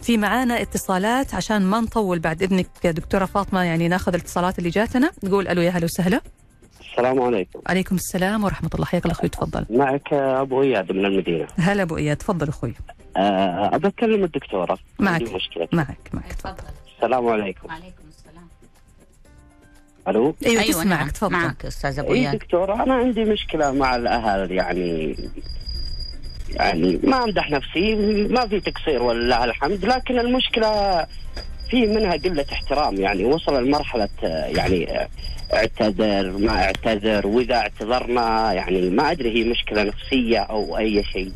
[0.03, 5.11] في معانا اتصالات عشان ما نطول بعد إذنك دكتورة فاطمة يعني ناخذ الاتصالات اللي جاتنا.
[5.25, 6.21] نقول ألو يا هلا وسهلا.
[6.93, 7.61] السلام عليكم.
[7.67, 8.87] عليكم السلام ورحمة الله.
[8.87, 9.67] حياك الله أخوي تفضل.
[9.71, 11.47] معك أبو إياد من المدينة.
[11.57, 12.75] هلا أبو إياد تفضل أخوي.
[13.17, 14.79] أه أبى أتكلم الدكتورة.
[14.99, 15.21] معك.
[15.21, 15.69] عندي مشكلة.
[15.73, 16.63] معك معك تفضل.
[16.97, 17.69] السلام عليكم.
[17.69, 18.49] وعليكم السلام.
[20.09, 21.09] ألو؟ أيوة, أيوه تسمعك نعم.
[21.09, 21.33] تفضل.
[21.33, 22.37] معك أستاذ أبو إي إياد.
[22.37, 25.17] دكتورة أنا عندي مشكلة مع الأهل يعني
[26.51, 27.95] يعني ما أمدح نفسي
[28.27, 31.07] ما في تقصير ولله الحمد لكن المشكلة
[31.73, 35.09] في منها قلة احترام يعني وصل لمرحلة آه، يعني آه،
[35.53, 41.33] اعتذر ما اعتذر وإذا اعتذرنا يعني ما أدري هي مشكلة نفسية أو أي شيء.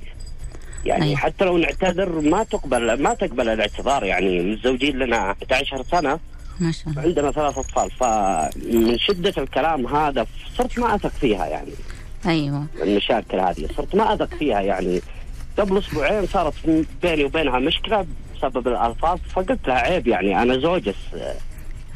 [0.84, 1.16] يعني أيوة.
[1.16, 4.42] حتى لو نعتذر ما تقبل ما تقبل الاعتذار يعني.
[4.42, 6.18] متزوجين لنا 11 سنة
[6.60, 7.02] ما شاء الله.
[7.02, 11.72] عندنا ثلاث أطفال فمن شدة الكلام هذا صرت ما أثق فيها يعني.
[12.26, 12.66] أيوه.
[12.82, 15.00] المشاكل هذه صرت ما أثق فيها يعني.
[15.58, 16.54] قبل أسبوعين صارت
[17.02, 18.06] بيني وبينها مشكلة
[18.48, 20.94] بسبب الألفاظ فقلت لها عيب يعني أنا زوجس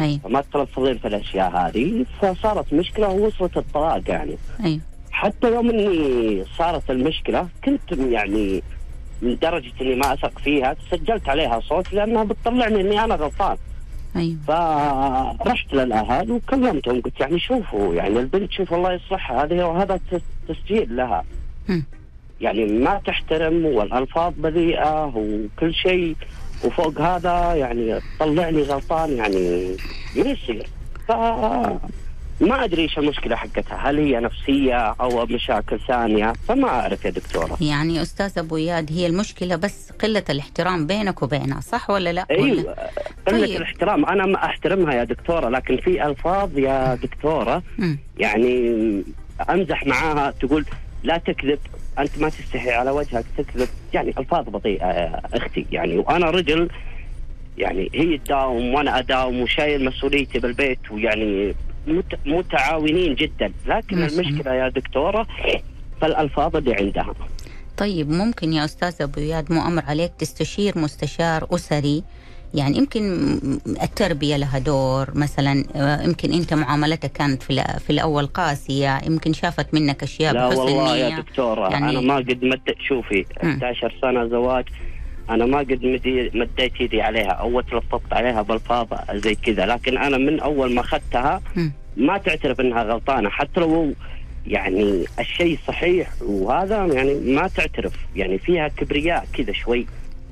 [0.00, 4.36] أيوه فما تلفظين في الأشياء هذه فصارت مشكلة ووصلت الطلاق يعني.
[4.64, 8.62] أيوه حتى يوم إني صارت المشكلة كنت يعني
[9.22, 13.56] من درجه إني ما أثق فيها سجلت عليها صوت لأنها بتطلعني إني أنا غلطان.
[14.16, 14.38] أيوه
[15.38, 20.96] فرحت للأهل وكلمتهم قلت يعني شوفوا يعني البنت شوف الله يصلحها هذه وهذا تس- تسجيل
[20.96, 21.24] لها.
[21.68, 21.84] هم.
[22.40, 26.16] يعني ما تحترم والألفاظ بذيئة وكل شيء.
[26.64, 29.76] وفوق هذا يعني تطلعني غلطان يعني
[30.16, 30.66] ما يصير
[31.08, 31.12] ف
[32.40, 37.56] ما أدري إيش المشكلة حقتها هل هي نفسية أو مشاكل ثانية فما أعرف يا دكتورة
[37.60, 42.76] يعني أستاذ أبو اياد هي المشكلة بس قلة الاحترام بينك وبينها صح ولا لا؟ أيوه
[43.26, 43.56] قلة طيب.
[43.56, 47.98] الاحترام أنا ما أحترمها يا دكتورة لكن في ألفاظ يا دكتورة مم.
[48.18, 48.74] يعني
[49.50, 50.64] أمزح معاها تقول
[51.02, 51.58] لا تكذب
[51.98, 53.68] أنت ما تستحي على وجهك تكذب.
[53.94, 54.86] يعني ألفاظ بطيئة
[55.34, 55.66] أختي.
[55.72, 56.68] يعني وأنا رجل
[57.58, 61.54] يعني هي تداوم وأنا أداوم وشايل مسؤوليتي بالبيت ويعني
[61.86, 63.52] مت- متعاونين جدا.
[63.66, 64.02] لكن.
[64.02, 65.26] المشكلة يا دكتورة
[66.00, 67.14] فالألفاظ اللي عندها.
[67.76, 72.02] طيب ممكن يا أستاذ أبو اياد مو أمر عليك تستشير مستشار أسري
[72.54, 73.28] يعني يمكن
[73.82, 79.74] التربية لها دور مثلا آه، يمكن أنت معاملتك كانت في في الأول قاسية يمكن شافت
[79.74, 83.50] منك أشياء لا بحسن والله يا دكتورة يعني- أنا ما قد مدت شوفي مم.
[83.50, 84.64] 11 سنة زواج
[85.30, 90.18] أنا ما قد مدي مديت يدي عليها أو تلفظت عليها بألفاظ زي كذا لكن أنا
[90.18, 91.72] من أول ما أخذتها مم.
[91.96, 93.92] ما تعترف إنها غلطانة حتى لو
[94.46, 99.86] يعني الشيء صحيح وهذا يعني ما تعترف يعني فيها كبرياء كذا شوي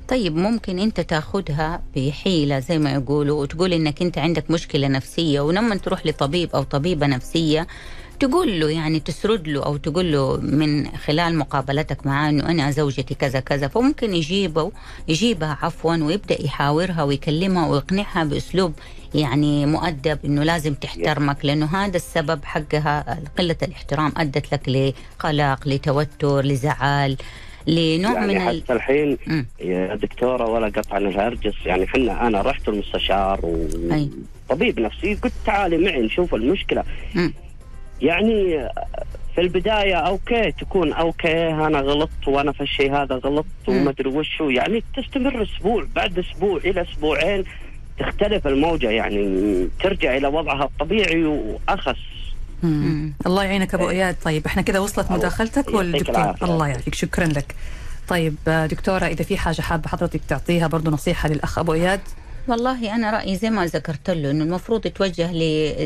[0.09, 5.75] طيب ممكن انت تاخدها بحيلة زي ما يقولوا وتقول انك انت عندك مشكلة نفسية ولما
[5.75, 7.67] تروح لطبيب أو طبيبة نفسية
[8.19, 13.13] تقول له يعني تسرد له أو تقول له من خلال مقابلتك معاه انه أنا زوجتي
[13.13, 14.71] كذا كذا فممكن يجيبه
[15.07, 18.73] يجيبها عفوا ويبدأ يحاورها ويكلمها ويقنعها بأسلوب
[19.13, 26.45] يعني مؤدب إنه لازم تحترمك لأنه هذا السبب حقها قلة الاحترام أدت لك لقلق لتوتر
[26.45, 27.17] لزعل.
[27.67, 28.63] لنوع من يعني ال...
[28.63, 29.17] حتى الحين.
[29.61, 33.39] يا دكتورة ولا قطع الهرجس يعني حنا أنا رحت المستشار.
[34.49, 36.83] وطبيب نفسي قلت تعالي معي نشوف المشكلة
[37.15, 37.33] مم.
[38.01, 38.69] يعني
[39.35, 44.39] في البداية okay تكون okay أنا غلطت وأنا في الشيء هذا غلطت وما أدري وش
[44.39, 47.43] يعني تستمر أسبوع بعد أسبوع إلى أسبوعين
[47.99, 51.99] تختلف الموجة يعني ترجع إلى وضعها الطبيعي وأخس
[52.63, 53.13] مم.
[53.25, 54.15] الله يعينك أبو إياد.
[54.23, 56.35] طيب إحنا كده وصلت مداخلتك والدكتور.
[56.43, 56.95] الله يعافيك.
[56.95, 57.55] شكرا لك.
[58.07, 61.99] طيب دكتورة إذا في حاجة حابة حضرتك تعطيها برضو نصيحة للأخ أبو إياد؟
[62.47, 65.41] والله أنا رأيي زي ما ذكرت له إنه المفروض يتوجه ل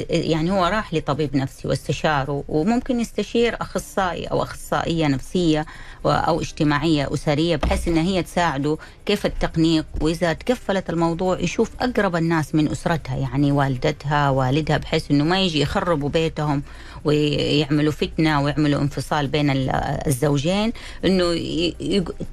[0.10, 5.66] يعني هو راح لطبيب نفسي واستشاره وممكن يستشير أخصائي أو أخصائية نفسية.
[6.12, 12.56] أو اجتماعية أسرية بحيث إن هي تساعده كيف التقنيق وإذا تكفلت الموضوع يشوف أقرب الناس
[12.56, 16.64] من أسرتها يعني والدتها والدها بحيث إنه ما يجي يخربوا بيتهم.
[17.06, 19.70] ويعملوا فتنة ويعملوا انفصال بين ال-
[20.08, 20.74] الزوجين
[21.06, 21.34] إنه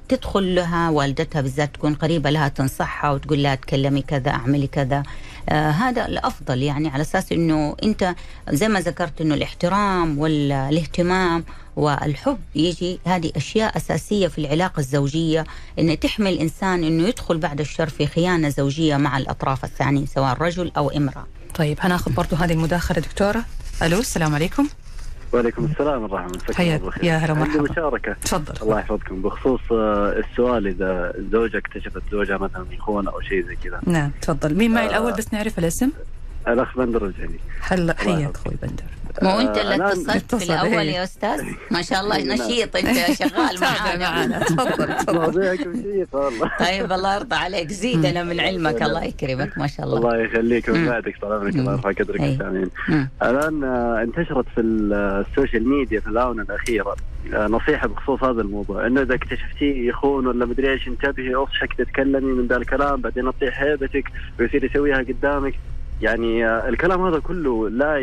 [0.09, 5.03] تدخل لها والدتها بالذات تكون قريبة لها تنصحها وتقول لها تكلمي كذا أعملي كذا.
[5.49, 8.15] آه هذا الأفضل يعني على أساس إنه أنت
[8.51, 11.45] زي ما ذكرت إنه الاحترام والاهتمام
[11.77, 15.45] والحب يجي هذه أشياء أساسية في العلاقة الزوجية.
[15.79, 20.73] إن تحمي الإنسان إنه يدخل بعد الشر في خيانة زوجية مع الأطراف الثانية سواء رجل
[20.77, 21.27] أو امرأة.
[21.55, 23.45] طيب هناخذ برضو هذه المداخلة دكتورة.
[23.83, 24.69] ألو السلام عليكم.
[25.33, 26.55] وعليكم السلام ورحمة الله.
[26.55, 26.83] حياك.
[27.03, 27.73] يا هلا عندي مرحبا.
[27.73, 28.13] مشاركة.
[28.13, 28.55] تفضل.
[28.63, 29.23] الله يحفظكم.
[29.23, 33.81] بخصوص آه، السؤال إذا الزوجه اكتشفت زوجها مثلا يخون أو شيء زي كذا.
[33.87, 34.55] نعم تفضل.
[34.55, 34.89] مين معي آه.
[34.89, 35.91] الأول بس نعرف الاسم؟
[36.49, 38.35] الأخ بندر الجهني حل حياك.
[38.35, 38.83] أخوي بندر.
[39.23, 40.91] مو أنت آه، اللي الآن اتصلت في الأول إيه.
[40.95, 42.29] يا أستاذ؟ ما شاء الله نعم.
[42.39, 43.61] نشيط أنت شغال
[44.01, 44.39] معانا.
[44.39, 46.49] تفضل والله.
[46.61, 47.71] طيب الله يرضى عليك.
[47.71, 49.99] زيدنا من علمك الله يكرمك ما شاء الله.
[49.99, 50.69] الله يخليك.
[50.69, 52.21] ويسعدك طال عمرك الله يرفع قدرك.
[52.21, 53.09] السامعين مم.
[53.23, 54.93] الآن آه، انتشرت في ال-
[55.31, 56.97] ال social media في الآونة الأخيرة
[57.35, 58.87] آه، نصيحة بخصوص هذا الموضوع.
[58.87, 63.63] إنه إذا اكتشفتيه يخون ولا مدري إيش انتبهي اصحك تتكلمي من ذا الكلام بعدين تطيح
[63.63, 64.05] هيبتك
[64.41, 65.55] ويصير يسويها قدامك.
[66.03, 67.97] يعني آه، الكلام هذا كله لا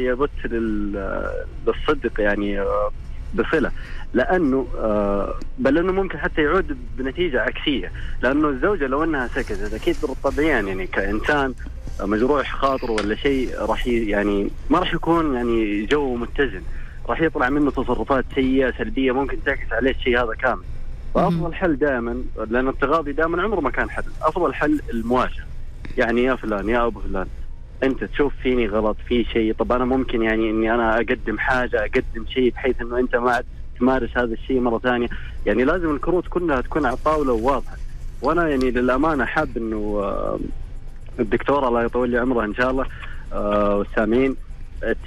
[0.95, 1.33] آه،
[1.67, 2.91] للصدق يعني آه،
[3.35, 3.71] بصلة.
[4.13, 7.91] لأنه آه، بل إنه ممكن حتى يعود بنتيجة عكسية.
[8.21, 11.53] لأنه الزوجة لو إنها سكتت أكيد طبيعيا يعني كإنسان
[12.01, 16.61] مجروح خاطر ولا شيء راح يعني ما راح يكون يعني جو متزن.
[17.09, 20.63] راح يطلع منه تصرفات سيئة سلبية ممكن تعكس عليه الشيء هذا كامل.
[21.15, 24.03] فأفضل حل دائما لأن التغاضي دائما عمره ما كان حل.
[24.21, 25.45] أفضل حل المواجهه
[25.97, 27.27] يعني يا فلان يا أبو فلان.
[27.83, 29.53] أنت تشوف فيني غلط في شيء.
[29.53, 33.43] طب أنا ممكن يعني إني أنا أقدم حاجة أقدم شيء بحيث إنه أنت ما
[33.79, 35.07] تمارس هذا الشيء مرة ثانية.
[35.45, 37.77] يعني لازم الكروت كلها تكون على الطاوله وواضحة.
[38.21, 40.39] وأنا يعني للأمانة حاب إنه آه،
[41.19, 42.85] الدكتوره الله يطول لي عمرها إن شاء الله
[43.33, 44.35] آه، والسامعين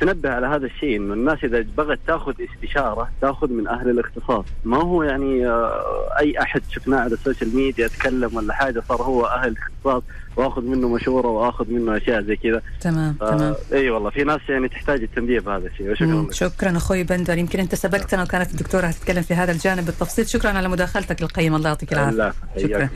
[0.00, 4.76] تنبه على هذا الشيء إنه الناس إذا بغت تأخذ استشارة تأخذ من أهل الاختصاص ما
[4.76, 9.26] هو يعني آه، أي أحد شفناه على ال social media يتكلم ولا حاجة صار هو
[9.26, 10.02] أهل الاختصاص
[10.36, 12.62] وآخذ منه مشورة وآخذ منه أشياء زي كذا.
[12.80, 13.54] تمام تمام.
[13.72, 15.90] إي والله في ناس يعني تحتاج التنبيه بهذا الشيء.
[15.90, 16.22] وشكرا.
[16.22, 17.38] لك شكرا أخوي بندر.
[17.38, 20.28] يمكن أنت سبقتنا وكانت الدكتورة هتتكلم في هذا الجانب بالتفصيل.
[20.28, 21.56] شكرا على مداخلتك القيمة.
[21.56, 22.32] الله يعطيك العافية.
[22.58, 22.88] شكرا.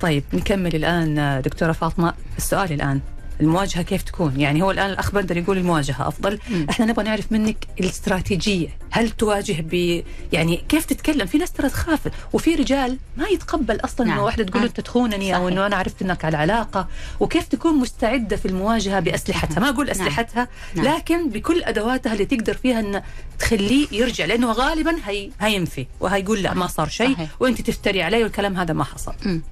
[0.00, 2.14] طيب نكمل الآن آه، دكتورة فاطمة.
[2.38, 3.00] السؤال الآن.
[3.40, 6.66] المواجهة كيف تكون؟ يعني هو الآن الاخ بندر يقول المواجهة أفضل، مم.
[6.70, 12.00] إحنا نبغى نعرف منك الاستراتيجية، هل تواجه ب يعني كيف تتكلم؟ في ناس ترى تخاف
[12.32, 14.16] وفي رجال ما يتقبل أصلا نعم.
[14.16, 14.66] انه واحدة تقول آه.
[14.66, 15.48] أنت تخونني أو.
[15.48, 16.88] إنه أنا عرفت إنك على علاقة،
[17.20, 20.84] وكيف تكون مستعدة في المواجهة بأسلحتها، ما أقول أسلحتها نعم.
[20.84, 23.02] لكن بكل أدواتها اللي تقدر فيها إن
[23.38, 27.16] تخليه يرجع لأنه غالبا هي هينفي وهيقول لا ما صار شيء.
[27.40, 29.14] وأنت تفتري علي والكلام هذا ما حصل.
[29.26, 29.42] مم.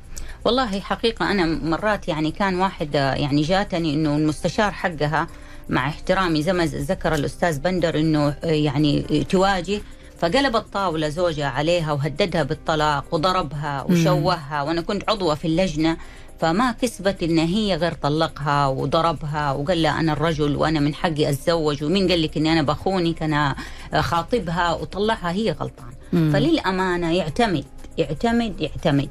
[0.45, 5.27] والله حقيقة أنا مرات يعني كان واحد آه، يعني جاتني إنه المستشار حقها
[5.69, 9.81] مع احترامي زي ما ذكر الأستاذ بندر إنه آه، يعني تواجه
[10.19, 15.97] فقلب الطاولة زوجها عليها وهددها بالطلاق وضربها وشوهها وأنا كنت عضوة في اللجنة
[16.41, 21.85] فما كسبت إن هي غير طلقها وضربها وقال لها أنا الرجل وأنا من حقي أتزوج
[21.85, 23.57] ومين قال لك إني أنا بخونك أنا
[24.01, 25.93] خاطبها وطلعها هي غلطان.
[26.33, 27.65] فللأمانة يعتمد
[27.99, 29.09] يعتمد يعتمد.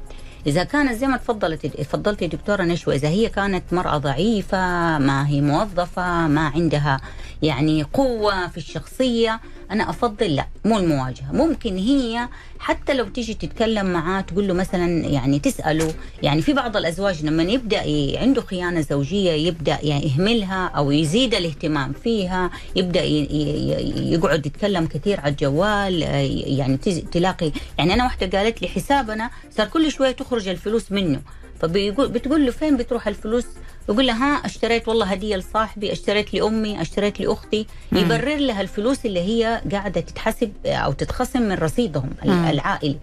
[0.48, 5.40] إذا كانت زي ما تفضلت تفضلتي دكتورة نشوى إذا هي كانت مرأة ضعيفة ما هي
[5.40, 7.00] موظفة ما عندها
[7.42, 11.32] يعني قوة في الشخصية أنا أفضل لا مو المواجهة.
[11.32, 12.28] ممكن هي
[12.58, 17.42] حتى لو تيجي تتكلم معاه تقول له مثلا يعني تسأله يعني في بعض الأزواج لما
[17.42, 24.12] يبدأ ي- عنده خيانة زوجية يبدأ يعني يهملها أو يزيد الاهتمام فيها يبدأ ي- ي-
[24.12, 26.02] يقعد يتكلم كثير على الجوال
[26.58, 26.76] يعني
[27.12, 31.20] تلاقي يعني أنا واحدة قالت لي حسابنا صار كل شوية تخرج الفلوس منه.
[31.60, 33.46] فبيقول بتقول له فين بتروح الفلوس؟
[33.88, 37.66] يقول لها ها أشتريت والله هدية لصاحبي أشتريت لأمي أشتريت لأختي.
[37.92, 42.10] يبرر لها الفلوس اللي هي قاعدة تتحسب أو تتخصم من رصيدهم.
[42.24, 42.98] العائلي.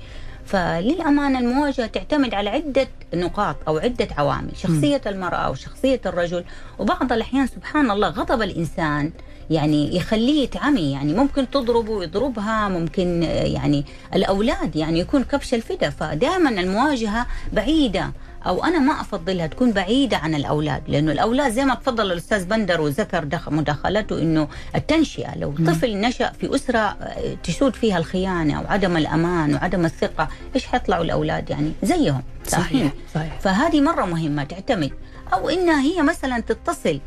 [0.45, 6.43] فللأمانة المواجهة تعتمد على عدة نقاط أو عدة عوامل شخصية المرأة وشخصية الرجل.
[6.79, 9.11] وبعض الأحيان سبحان الله غضب الإنسان
[9.49, 15.89] يعني يخليه يتعمي يعني ممكن تضربه ويضربها ممكن آه، يعني الأولاد يعني يكون كبش الفدا.
[15.89, 18.11] فدائما المواجهة بعيدة.
[18.47, 22.81] أو أنا ما أفضلها تكون بعيدة عن الأولاد لأنه الأولاد زي ما تفضل الأستاذ بندر
[22.81, 29.55] وذكر مداخلته إنه التنشئة لو طفل نشأ في أسرة آه، تسود فيها الخيانة وعدم الأمان
[29.55, 32.93] وعدم الثقة إيش حيطلعوا الأولاد يعني؟ زيهم صحيح.
[33.15, 33.39] صحيح.
[33.39, 34.91] فهذه مرة مهمة تعتمد.
[35.33, 36.99] أو إنها هي مثلا تتصل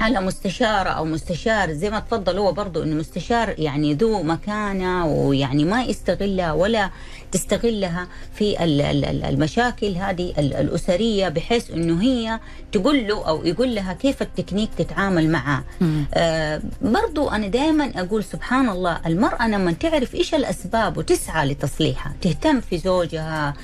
[0.00, 5.64] على مستشارة أو مستشار زي ما تفضل هو برضو إنه مستشار يعني ذو مكانة ويعني
[5.64, 6.90] ما يستغلها ولا
[7.32, 12.40] تستغلها في ال- ال- ال- المشاكل هذه ال- الأسرية بحيث إنه هي
[12.72, 15.64] تقول له أو يقول لها كيف التكنيك تتعامل معه.
[16.14, 22.60] آه برضو أنا دائما أقول سبحان الله المرأة لما تعرف إيش الأسباب وتسعى لتصليحها تهتم
[22.60, 23.54] في زوجها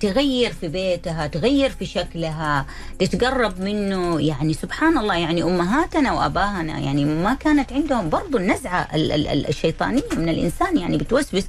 [0.00, 2.66] تغير في بيتها تغير في شكلها
[2.98, 4.20] تتقرب منه.
[4.20, 9.48] يعني سبحان الله يعني أمهاتنا وأباهنا يعني ما كانت عندهم برضو النزعة ال- ال- ال-
[9.48, 11.44] الشيطانية من الإنسان يعني بتوسوس.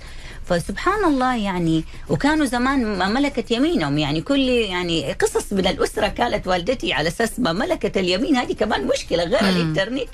[0.50, 3.98] فسبحان الله يعني وكانوا زمان ما ملكت يمينهم.
[3.98, 8.36] يعني كل يعني قصص من الأسرة كانت والدتي على أساس ما ملكت اليمين.
[8.36, 9.50] هذه كمان مشكلة غير مم.
[9.50, 10.08] الإنترنت.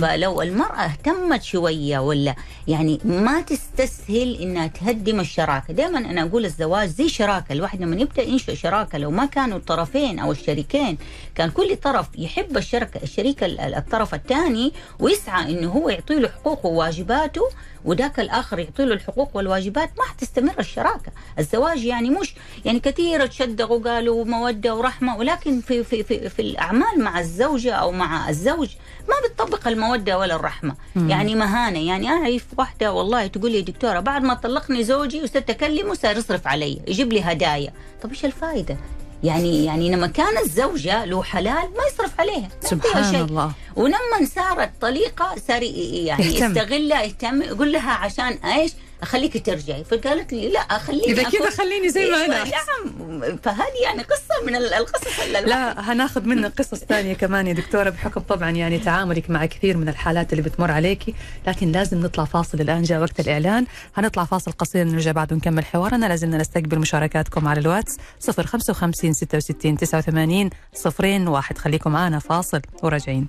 [0.00, 2.34] فلو المرأة اهتمت شوية ولا
[2.68, 5.74] يعني ما تستسهل إنها تهدم الشراكة.
[5.74, 7.52] دائما أنا أقول الزواج زي شراكة.
[7.52, 10.98] الواحد لما يبدأ ينشئ شراكة لو ما كانوا الطرفين أو الشريكين
[11.34, 16.28] كان كل طرف يحب الشركة الشريك ال- ال- الطرف الثاني ويسعى إنه هو يعطي له
[16.28, 17.42] حقوقه وواجباته
[17.84, 19.79] وذاك الآخر يعطي له الحقوق والواجبات.
[19.98, 26.02] ما حتستمر الشراكة الزواج يعني مش يعني كثير تشدقوا قالوا مودة ورحمة ولكن في, في,
[26.02, 28.68] في, في الأعمال مع الزوجة أو مع الزوج
[29.08, 31.10] ما بتطبق المودة ولا الرحمة مم.
[31.10, 35.94] يعني مهانة يعني أعرف واحدة والله تقول لي دكتورة بعد ما طلقني زوجي وصرت أكلمه
[35.94, 37.72] صار يصرف علي يجيب لي هدايا
[38.02, 38.76] طب إيش الفائدة
[39.24, 43.24] يعني يعني لما كان الزوجة له حلال ما يصرف عليها ما سبحان شيء.
[43.24, 46.46] الله ولما صارت طليقة صار يعني يهتم.
[46.50, 48.72] يستغلها يهتم يقول لها عشان إيش؟
[49.02, 49.84] أخليك ترجعي.
[49.84, 52.44] فقالت لي لا خليني إذا كذا خليني زي ما أنا.
[52.44, 53.36] نعم.
[53.42, 57.90] فهذه يعني قصة من ال- القصص اللي لا هناخذ منك قصص ثانية كمان يا دكتورة.
[57.90, 61.14] بحكم طبعا يعني تعاملك مع كثير من الحالات اللي بتمر عليكي
[61.46, 62.82] لكن لازم نطلع فاصل الآن.
[62.82, 63.66] جاء وقت الإعلان.
[63.96, 66.06] هنطلع فاصل قصير نرجع بعد ونكمل حوارنا.
[66.06, 67.96] لازلنا نستقبل مشاركاتكم على الواتس.
[68.30, 71.58] 055 66 89 صفرين واحد.
[71.58, 73.26] خليكم معنا فاصل وراجعين.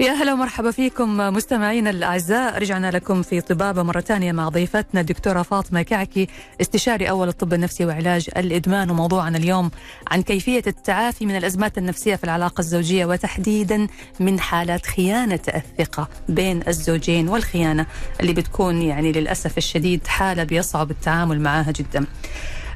[0.00, 5.42] يا هلا ومرحبا فيكم مستمعينا الأعزاء رجعنا لكم في طبابة مرة ثانية مع ضيفتنا الدكتورة
[5.42, 6.28] فاطمة كعكي
[6.60, 9.70] استشاري أول الطب النفسي وعلاج الإدمان وموضوعنا اليوم
[10.10, 13.86] عن كيفية التعافي من الأزمات النفسية في العلاقة الزوجية وتحديدا
[14.20, 17.86] من حالات خيانة الثقة بين الزوجين والخيانة
[18.20, 22.06] اللي بتكون يعني للأسف الشديد حالة بيصعب التعامل معها جدا.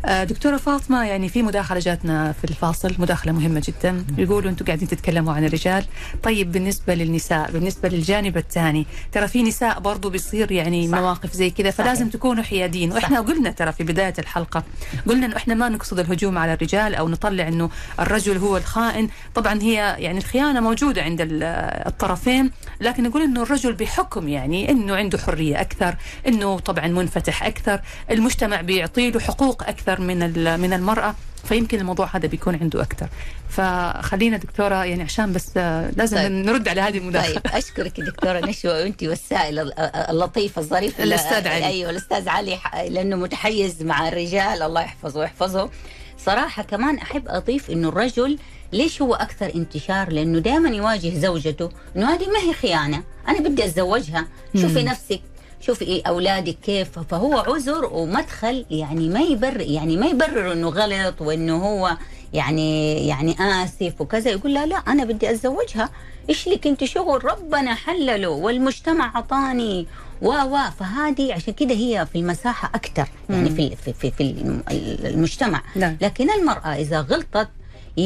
[0.04, 4.04] آه، دكتورة فاطمة يعني في مداخلة جاتنا في الفاصل مداخلة مهمة جدا.
[4.18, 5.84] يقولوا أنتم قاعدين تتكلموا عن الرجال.
[6.22, 10.98] طيب بالنسبة للنساء بالنسبة للجانب الثاني ترى في نساء برضو بيصير يعني صح.
[10.98, 12.12] مواقف زي كذا فلازم صحيح.
[12.12, 12.92] تكونوا حيادين.
[12.92, 14.62] وإحنا قلنا ترى في بداية الحلقة
[15.06, 17.70] قلنا أنه إحنا ما نقصد الهجوم على الرجال أو نطلع أنه
[18.00, 19.08] الرجل هو الخائن.
[19.34, 21.42] طبعا هي يعني الخيانة موجودة عند ال-
[21.86, 25.96] الطرفين لكن نقول أنه الرجل بحكم يعني أنه عنده حرية أكثر
[26.26, 27.80] أنه طبعا منفتح أكثر
[28.10, 29.87] المجتمع بيعطي له حقوق أكثر.
[29.96, 31.14] من ال- من المرأة
[31.44, 33.08] فيمكن الموضوع هذا بيكون عنده أكثر.
[33.48, 36.32] فخلينا دكتورة يعني عشان بس آه، لازم طيب.
[36.32, 37.34] نرد على هذه المداخلة.
[37.40, 41.66] طيب أشكرك دكتورة نشوى وانت والسائل ال- اللطيف الظريف الأستاذ علي.
[41.66, 42.58] أيوه الأستاذ علي
[42.88, 44.62] لأنه متحيز مع الرجال.
[44.62, 45.70] الله يحفظه ويحفظه.
[46.26, 48.38] صراحة كمان أحب أضيف إنه الرجل
[48.72, 53.02] ليش هو أكثر انتشار؟ لأنه دائما يواجه زوجته إنه هذه ما هي خيانة.
[53.28, 54.26] أنا بدي أتزوجها.
[54.56, 54.82] شوفي.
[54.82, 55.20] نفسك.
[55.60, 61.20] شوفي إيه أولادك كيف؟ فهو عذر ومدخل يعني ما يبرر يعني ما يبرر إنه غلط
[61.20, 61.96] وإنه هو
[62.32, 64.30] يعني يعني آسف وكذا.
[64.30, 65.90] يقول لا لا أنا بدي أتزوجها.
[66.28, 69.86] إيش لك أنت شغل؟ ربنا حلله والمجتمع أعطاني.
[70.22, 73.50] و و فهذه عشان كده هي في المساحة أكثر يعني.
[73.50, 74.62] في في في, في الم-
[75.04, 75.62] المجتمع.
[75.76, 75.96] نعم.
[76.00, 77.48] لكن المرأة إذا غلطت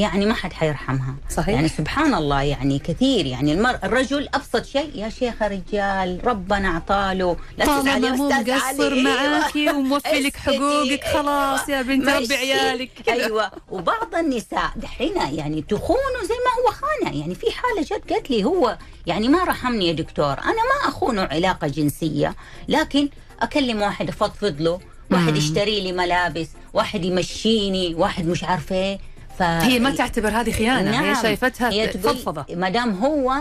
[0.01, 1.55] يعني ما حد حيرحمها صحيح.
[1.55, 3.79] يعني سبحان الله يعني كثير يعني المر...
[3.85, 9.03] الرجل أبسط شيء يا شيخ رجال ربنا أعطاله لا تزعلي طالما مو مقصر علي.
[9.03, 10.37] معاكي وموفي لك.
[10.37, 12.09] حقوقك خلاص يا بنت.
[12.09, 13.15] ربي عيالك كذا.
[13.27, 18.31] أيوه وبعض النساء دحين يعني تخونه زي ما هو خانة يعني في حالة جت قالت
[18.31, 22.35] لي هو يعني ما رحمني يا دكتور أنا ما اخونه علاقة جنسية
[22.69, 23.09] لكن
[23.41, 24.81] أكلم واحد أفضفض له
[25.11, 25.37] واحد.
[25.37, 28.99] يشتري لي ملابس واحد يمشيني واحد مش عارفة إيه
[29.39, 31.23] ف هي ما تعتبر هذه خيانة هي نعم.
[31.23, 33.35] شايفتها هي تقول فضفضة ما دام هو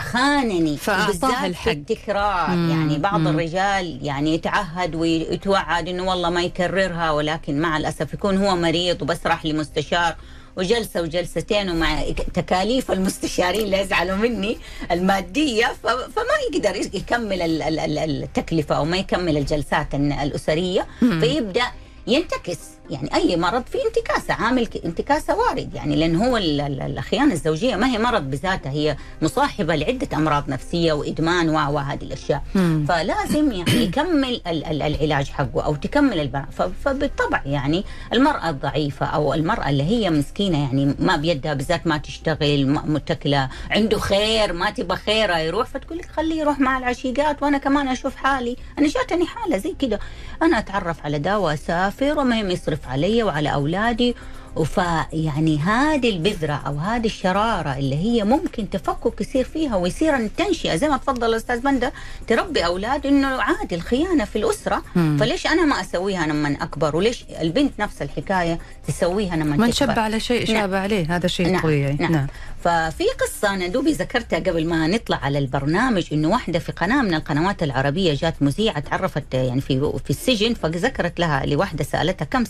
[0.00, 1.68] خانني فأعطاها الحق.
[1.70, 3.28] التكرار مم، يعني بعض مم.
[3.28, 9.26] الرجال يعني يتعهد ويتوعد إنه والله ما يكررها ولكن مع الأسف يكون هو مريض وبس
[9.26, 10.14] راح لمستشار
[10.56, 12.02] وجلسة وجلستين ومع
[12.34, 14.58] تكاليف المستشارين اللي يزعلوا مني
[14.90, 21.64] المادية ف- فما يقدر يكمل ال- ال- ال- التكلفة أو ما يكمل الجلسات الأسرية فيبدأ
[22.06, 22.58] ينتكس
[22.90, 25.74] يعني أي مرض في انتكاسة عامل انتكاسة وارد.
[25.74, 30.48] يعني لأن هو ال- ال- الخيانه الزوجية ما هي مرض بذاتها هي مصاحبة لعدة أمراض
[30.48, 32.42] نفسية وإدمان وهذه الأشياء.
[32.54, 32.84] مم.
[32.88, 36.46] فلازم يعني يكمل ال- ال- العلاج حقه أو تكمل البناء
[36.84, 42.66] فبالطبع يعني المرأة الضعيفة أو المرأة اللي هي مسكينة يعني ما بيدها بالذات ما تشتغل
[42.66, 47.88] متكلة عنده خير ما تبغى خيره يروح فتقول لك خليه يروح مع العشيقات وأنا كمان
[47.88, 48.56] أشوف حالي.
[48.78, 49.98] أنا جاتني حالة زي كده.
[50.42, 54.16] أنا أتعرف على ده واسافر ومهم يصرف علي وعلى أولادي
[54.58, 60.88] وفيعني هذه البذرة أو هذه الشرارة اللي هي ممكن تفكك يصير فيها ويصير التنشئة زي
[60.88, 61.92] ما تفضل الأستاذ بندة
[62.26, 65.16] تربي أولاد إنه عادي الخيانة في الأسرة مم.
[65.20, 69.98] فليش أنا ما أسويها لما أكبر وليش البنت نفس الحكاية تسويها لما من تكبر شب
[69.98, 70.62] على شيء نعم.
[70.62, 72.26] شاب عليه هذا شيء نعم، طبيعي نعم.
[72.64, 77.14] ففي قصة أنا دوبي ذكرتها قبل ما نطلع على البرنامج إنه واحدة في قناة من
[77.14, 82.44] القنوات العربية جات مذيعة تعرفت يعني في في السجن فذكرت لها لواحدة سألتها كم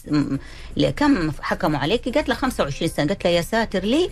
[0.96, 4.08] كم حكموا عليك؟ قالت لها 25 سنة قالت لها يا ساتر ليه؟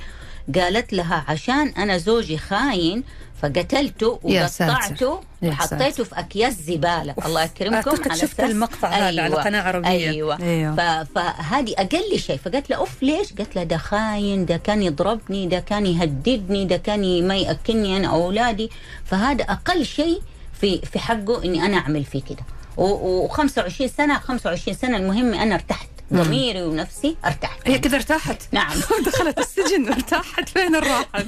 [0.55, 3.05] قالت لها عشان أنا زوجي خاين
[3.43, 4.20] فقتلته.
[4.22, 6.05] وقطعته وحطيته.
[6.05, 9.89] في أكياس زبالة الله يكرمكم أعتقد على شفت المقطع هذا على قناة عربية.
[9.89, 10.74] أيوه, أيوة.
[11.05, 15.47] ف- فهذه أقل شيء فقالت له أوف ليش؟ قالت له ده خاين ده كان يضربني
[15.47, 18.70] ده كان يهددني ده كان ما يأكلني أنا واولادي
[19.05, 20.20] فهذا أقل شيء
[20.61, 22.43] في في حقه إني أنا أعمل فيه كده
[22.78, 28.76] و25 سنة 25 سنة المهم أنا ارتحت ضميري ونفسي ارتحت هي كذا ارتاحت؟ نعم.
[29.07, 31.24] دخلت السجن ارتاحت فين الراحة؟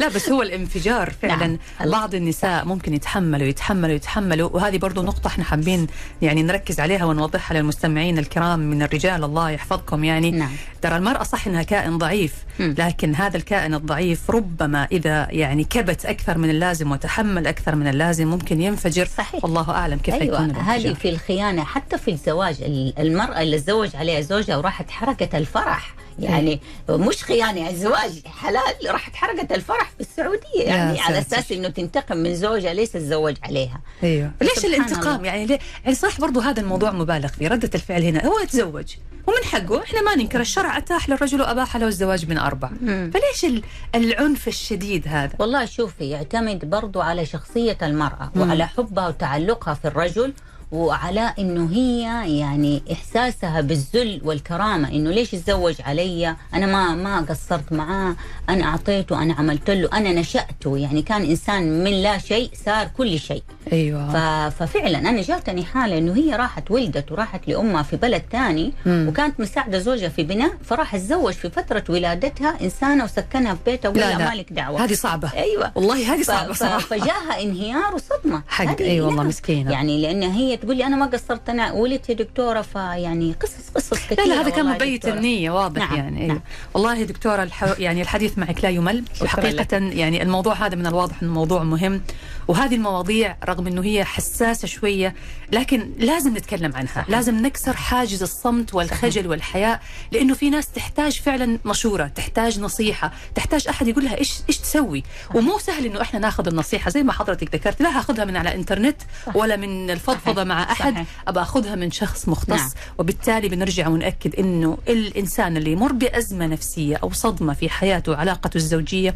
[0.00, 1.46] لا بس هو الانفجار فعلا.
[1.80, 1.90] نعم.
[1.90, 4.50] بعض النساء ممكن يتحملوا يتحملوا يتحملوا.
[4.52, 5.86] وهذه برضو نقطة إحنا حابين
[6.22, 9.24] يعني نركز عليها ونوضحها للمستمعين الكرام من الرجال.
[9.24, 10.30] الله يحفظكم يعني.
[10.30, 10.50] نعم.
[10.82, 12.34] ترى المرأة صح إنها كائن ضعيف.
[12.60, 18.26] لكن هذا الكائن الضعيف ربما إذا يعني كبت أكثر من اللازم وتحمل أكثر من اللازم
[18.26, 19.06] ممكن ينفجر.
[19.18, 19.44] صحيح.
[19.44, 20.34] والله أعلم كيف أيوه.
[20.42, 25.34] يكون هذه في الخيانة حتى في الزواج ال- المرأة اللي تزوج عليها زوجها وراحت حرقت
[25.34, 25.94] الفرح.
[26.18, 30.62] يعني مش خيانة الزواج حلال راحت حرقت الفرح في السعودية.
[30.64, 31.18] يعني على.
[31.18, 33.80] أساس إنه تنتقم من زوجها ليس تزوج عليها.
[34.02, 34.30] أيوه.
[34.42, 35.26] ليش الانتقام؟ الله.
[35.26, 37.48] يعني ليه؟ يعني صح برضو هذا الموضوع مبالغ فيه.
[37.48, 38.94] ردة الفعل هنا هو يتزوج.
[39.26, 42.68] ومن حقه إحنا ما ننكر الشرع أتاح للرجل وأباح له الزواج من أربع.
[42.86, 43.62] فليش ال-
[43.94, 48.42] العنف الشديد هذا؟ والله شوفي يعتمد برضو على شخصية المرأة مم.
[48.48, 50.32] وعلى حبها وتعلقها في الرجل
[50.72, 52.00] وعلى إنه هي
[52.38, 58.16] يعني إحساسها بالذل والكرامة إنه ليش تزوج علي؟ أنا ما ما قصرت معاه
[58.48, 60.78] أنا أعطيته أنا عملت له أنا نشأته.
[60.78, 63.42] يعني كان إنسان من لا شيء صار كل شيء.
[63.72, 64.12] أيوه.
[64.12, 68.72] ف- ففعلا أنا جاتني حالة إنه هي راحت ولدت وراحت لأمها في بلد ثاني.
[68.86, 74.00] وكانت مساعدة زوجها في بناء فراح تزوج في فترة ولادتها إنسانة وسكنها في بيتها وقال
[74.00, 74.28] لا لها لا.
[74.30, 74.84] مالك دعوة.
[74.84, 75.30] هذه صعبة.
[75.36, 75.72] أيوه.
[75.74, 76.26] والله هذه ف-
[76.58, 76.78] صراحة.
[76.78, 78.42] فجاها انهيار وصدمة.
[78.48, 79.28] حق، هذه أي والله نعم.
[79.28, 79.72] مسكينة.
[79.72, 84.16] يعني لأن هي تقول لي أنا ما قصرت أنا ولدت دكتورة فيعني قصص قصص لا
[84.16, 85.08] كثيرة لا هذا كان مبيت.
[85.08, 86.30] النية واضح نعم، يعني نعم.
[86.30, 86.42] أيوة.
[86.74, 87.78] والله يا دكتورة الح...
[87.78, 92.02] يعني الحديث معك لا يمل شكراً وحقيقة يعني الموضوع هذا من الواضح إنه موضوع مهم
[92.48, 95.14] وهذه المواضيع رغم إنه هي حساسة شوية
[95.52, 97.10] لكن لازم نتكلم عنها صحيح.
[97.10, 99.80] لازم نكسر حاجز الصمت والخجل والحياء
[100.12, 105.02] لأنه في ناس تحتاج فعلا مشورة تحتاج نصيحة تحتاج أحد يقول لها إيش إيش تسوي
[105.34, 108.96] ومو سهل إنه إحنا ناخذ النصيحة زي ما حضرتك ذكرت لا هاخذها من على إنترنت
[109.34, 110.46] ولا من الفضفضة صحيح.
[110.50, 111.06] مع أحد صحيح.
[111.28, 112.70] ابى أخذها من شخص مختص نعم.
[112.98, 119.14] وبالتالي بنرجع ونأكد إنه الإنسان اللي يمر بأزمة نفسية أو صدمة في حياته وعلاقته الزوجية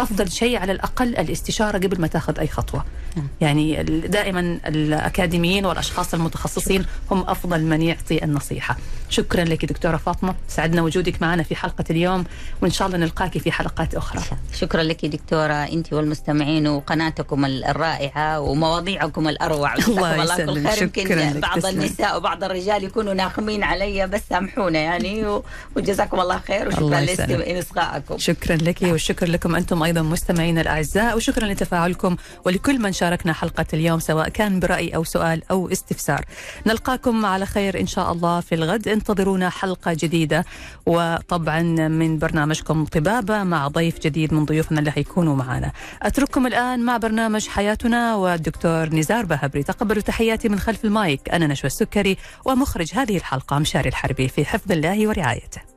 [0.00, 2.84] أفضل شيء على الأقل الاستشارة قبل ما تأخذ أي خطوة.
[3.16, 3.28] نعم.
[3.40, 8.76] يعني دائما الأكاديميين والأشخاص المتخصصين هم أفضل من يعطي النصيحة.
[9.14, 12.24] شكرا لك دكتورة فاطمة، سعدنا وجودك معنا في حلقة اليوم
[12.62, 14.22] وإن شاء الله نلقاك في حلقات أخرى.
[14.54, 20.68] شكرا لك دكتورة أنت والمستمعين وقناتكم الرائعة ومواضيعكم الأروع الله يسلمك.
[20.70, 21.36] خير شكراً يمكن لك.
[21.42, 21.80] بعض تسلم.
[21.80, 25.40] النساء وبعض الرجال يكونوا ناقمين علي بس سامحونا يعني
[25.76, 27.00] وجزاكم الله خير وشكرا.
[27.36, 33.66] لإصغائكم شكرا لك والشكر لكم أنتم أيضا مستمعينا الأعزاء وشكرا لتفاعلكم ولكل من شاركنا حلقة
[33.74, 36.24] اليوم سواء كان برأي أو سؤال أو استفسار.
[36.66, 40.44] نلقاكم على خير إن شاء الله في الغد انتظرونا حلقة جديدة
[40.86, 45.72] وطبعا من برنامجكم طبابة مع ضيف جديد من ضيوفنا اللي حيكونوا معنا.
[46.02, 51.66] أترككم الآن مع برنامج حياتنا والدكتور نزار بهبري تقبلوا تحياتي من خلف المايك أنا نشوى
[51.66, 55.73] السكري ومخرج هذه الحلقة مشاري الحربي في حفظ الله ورعايته.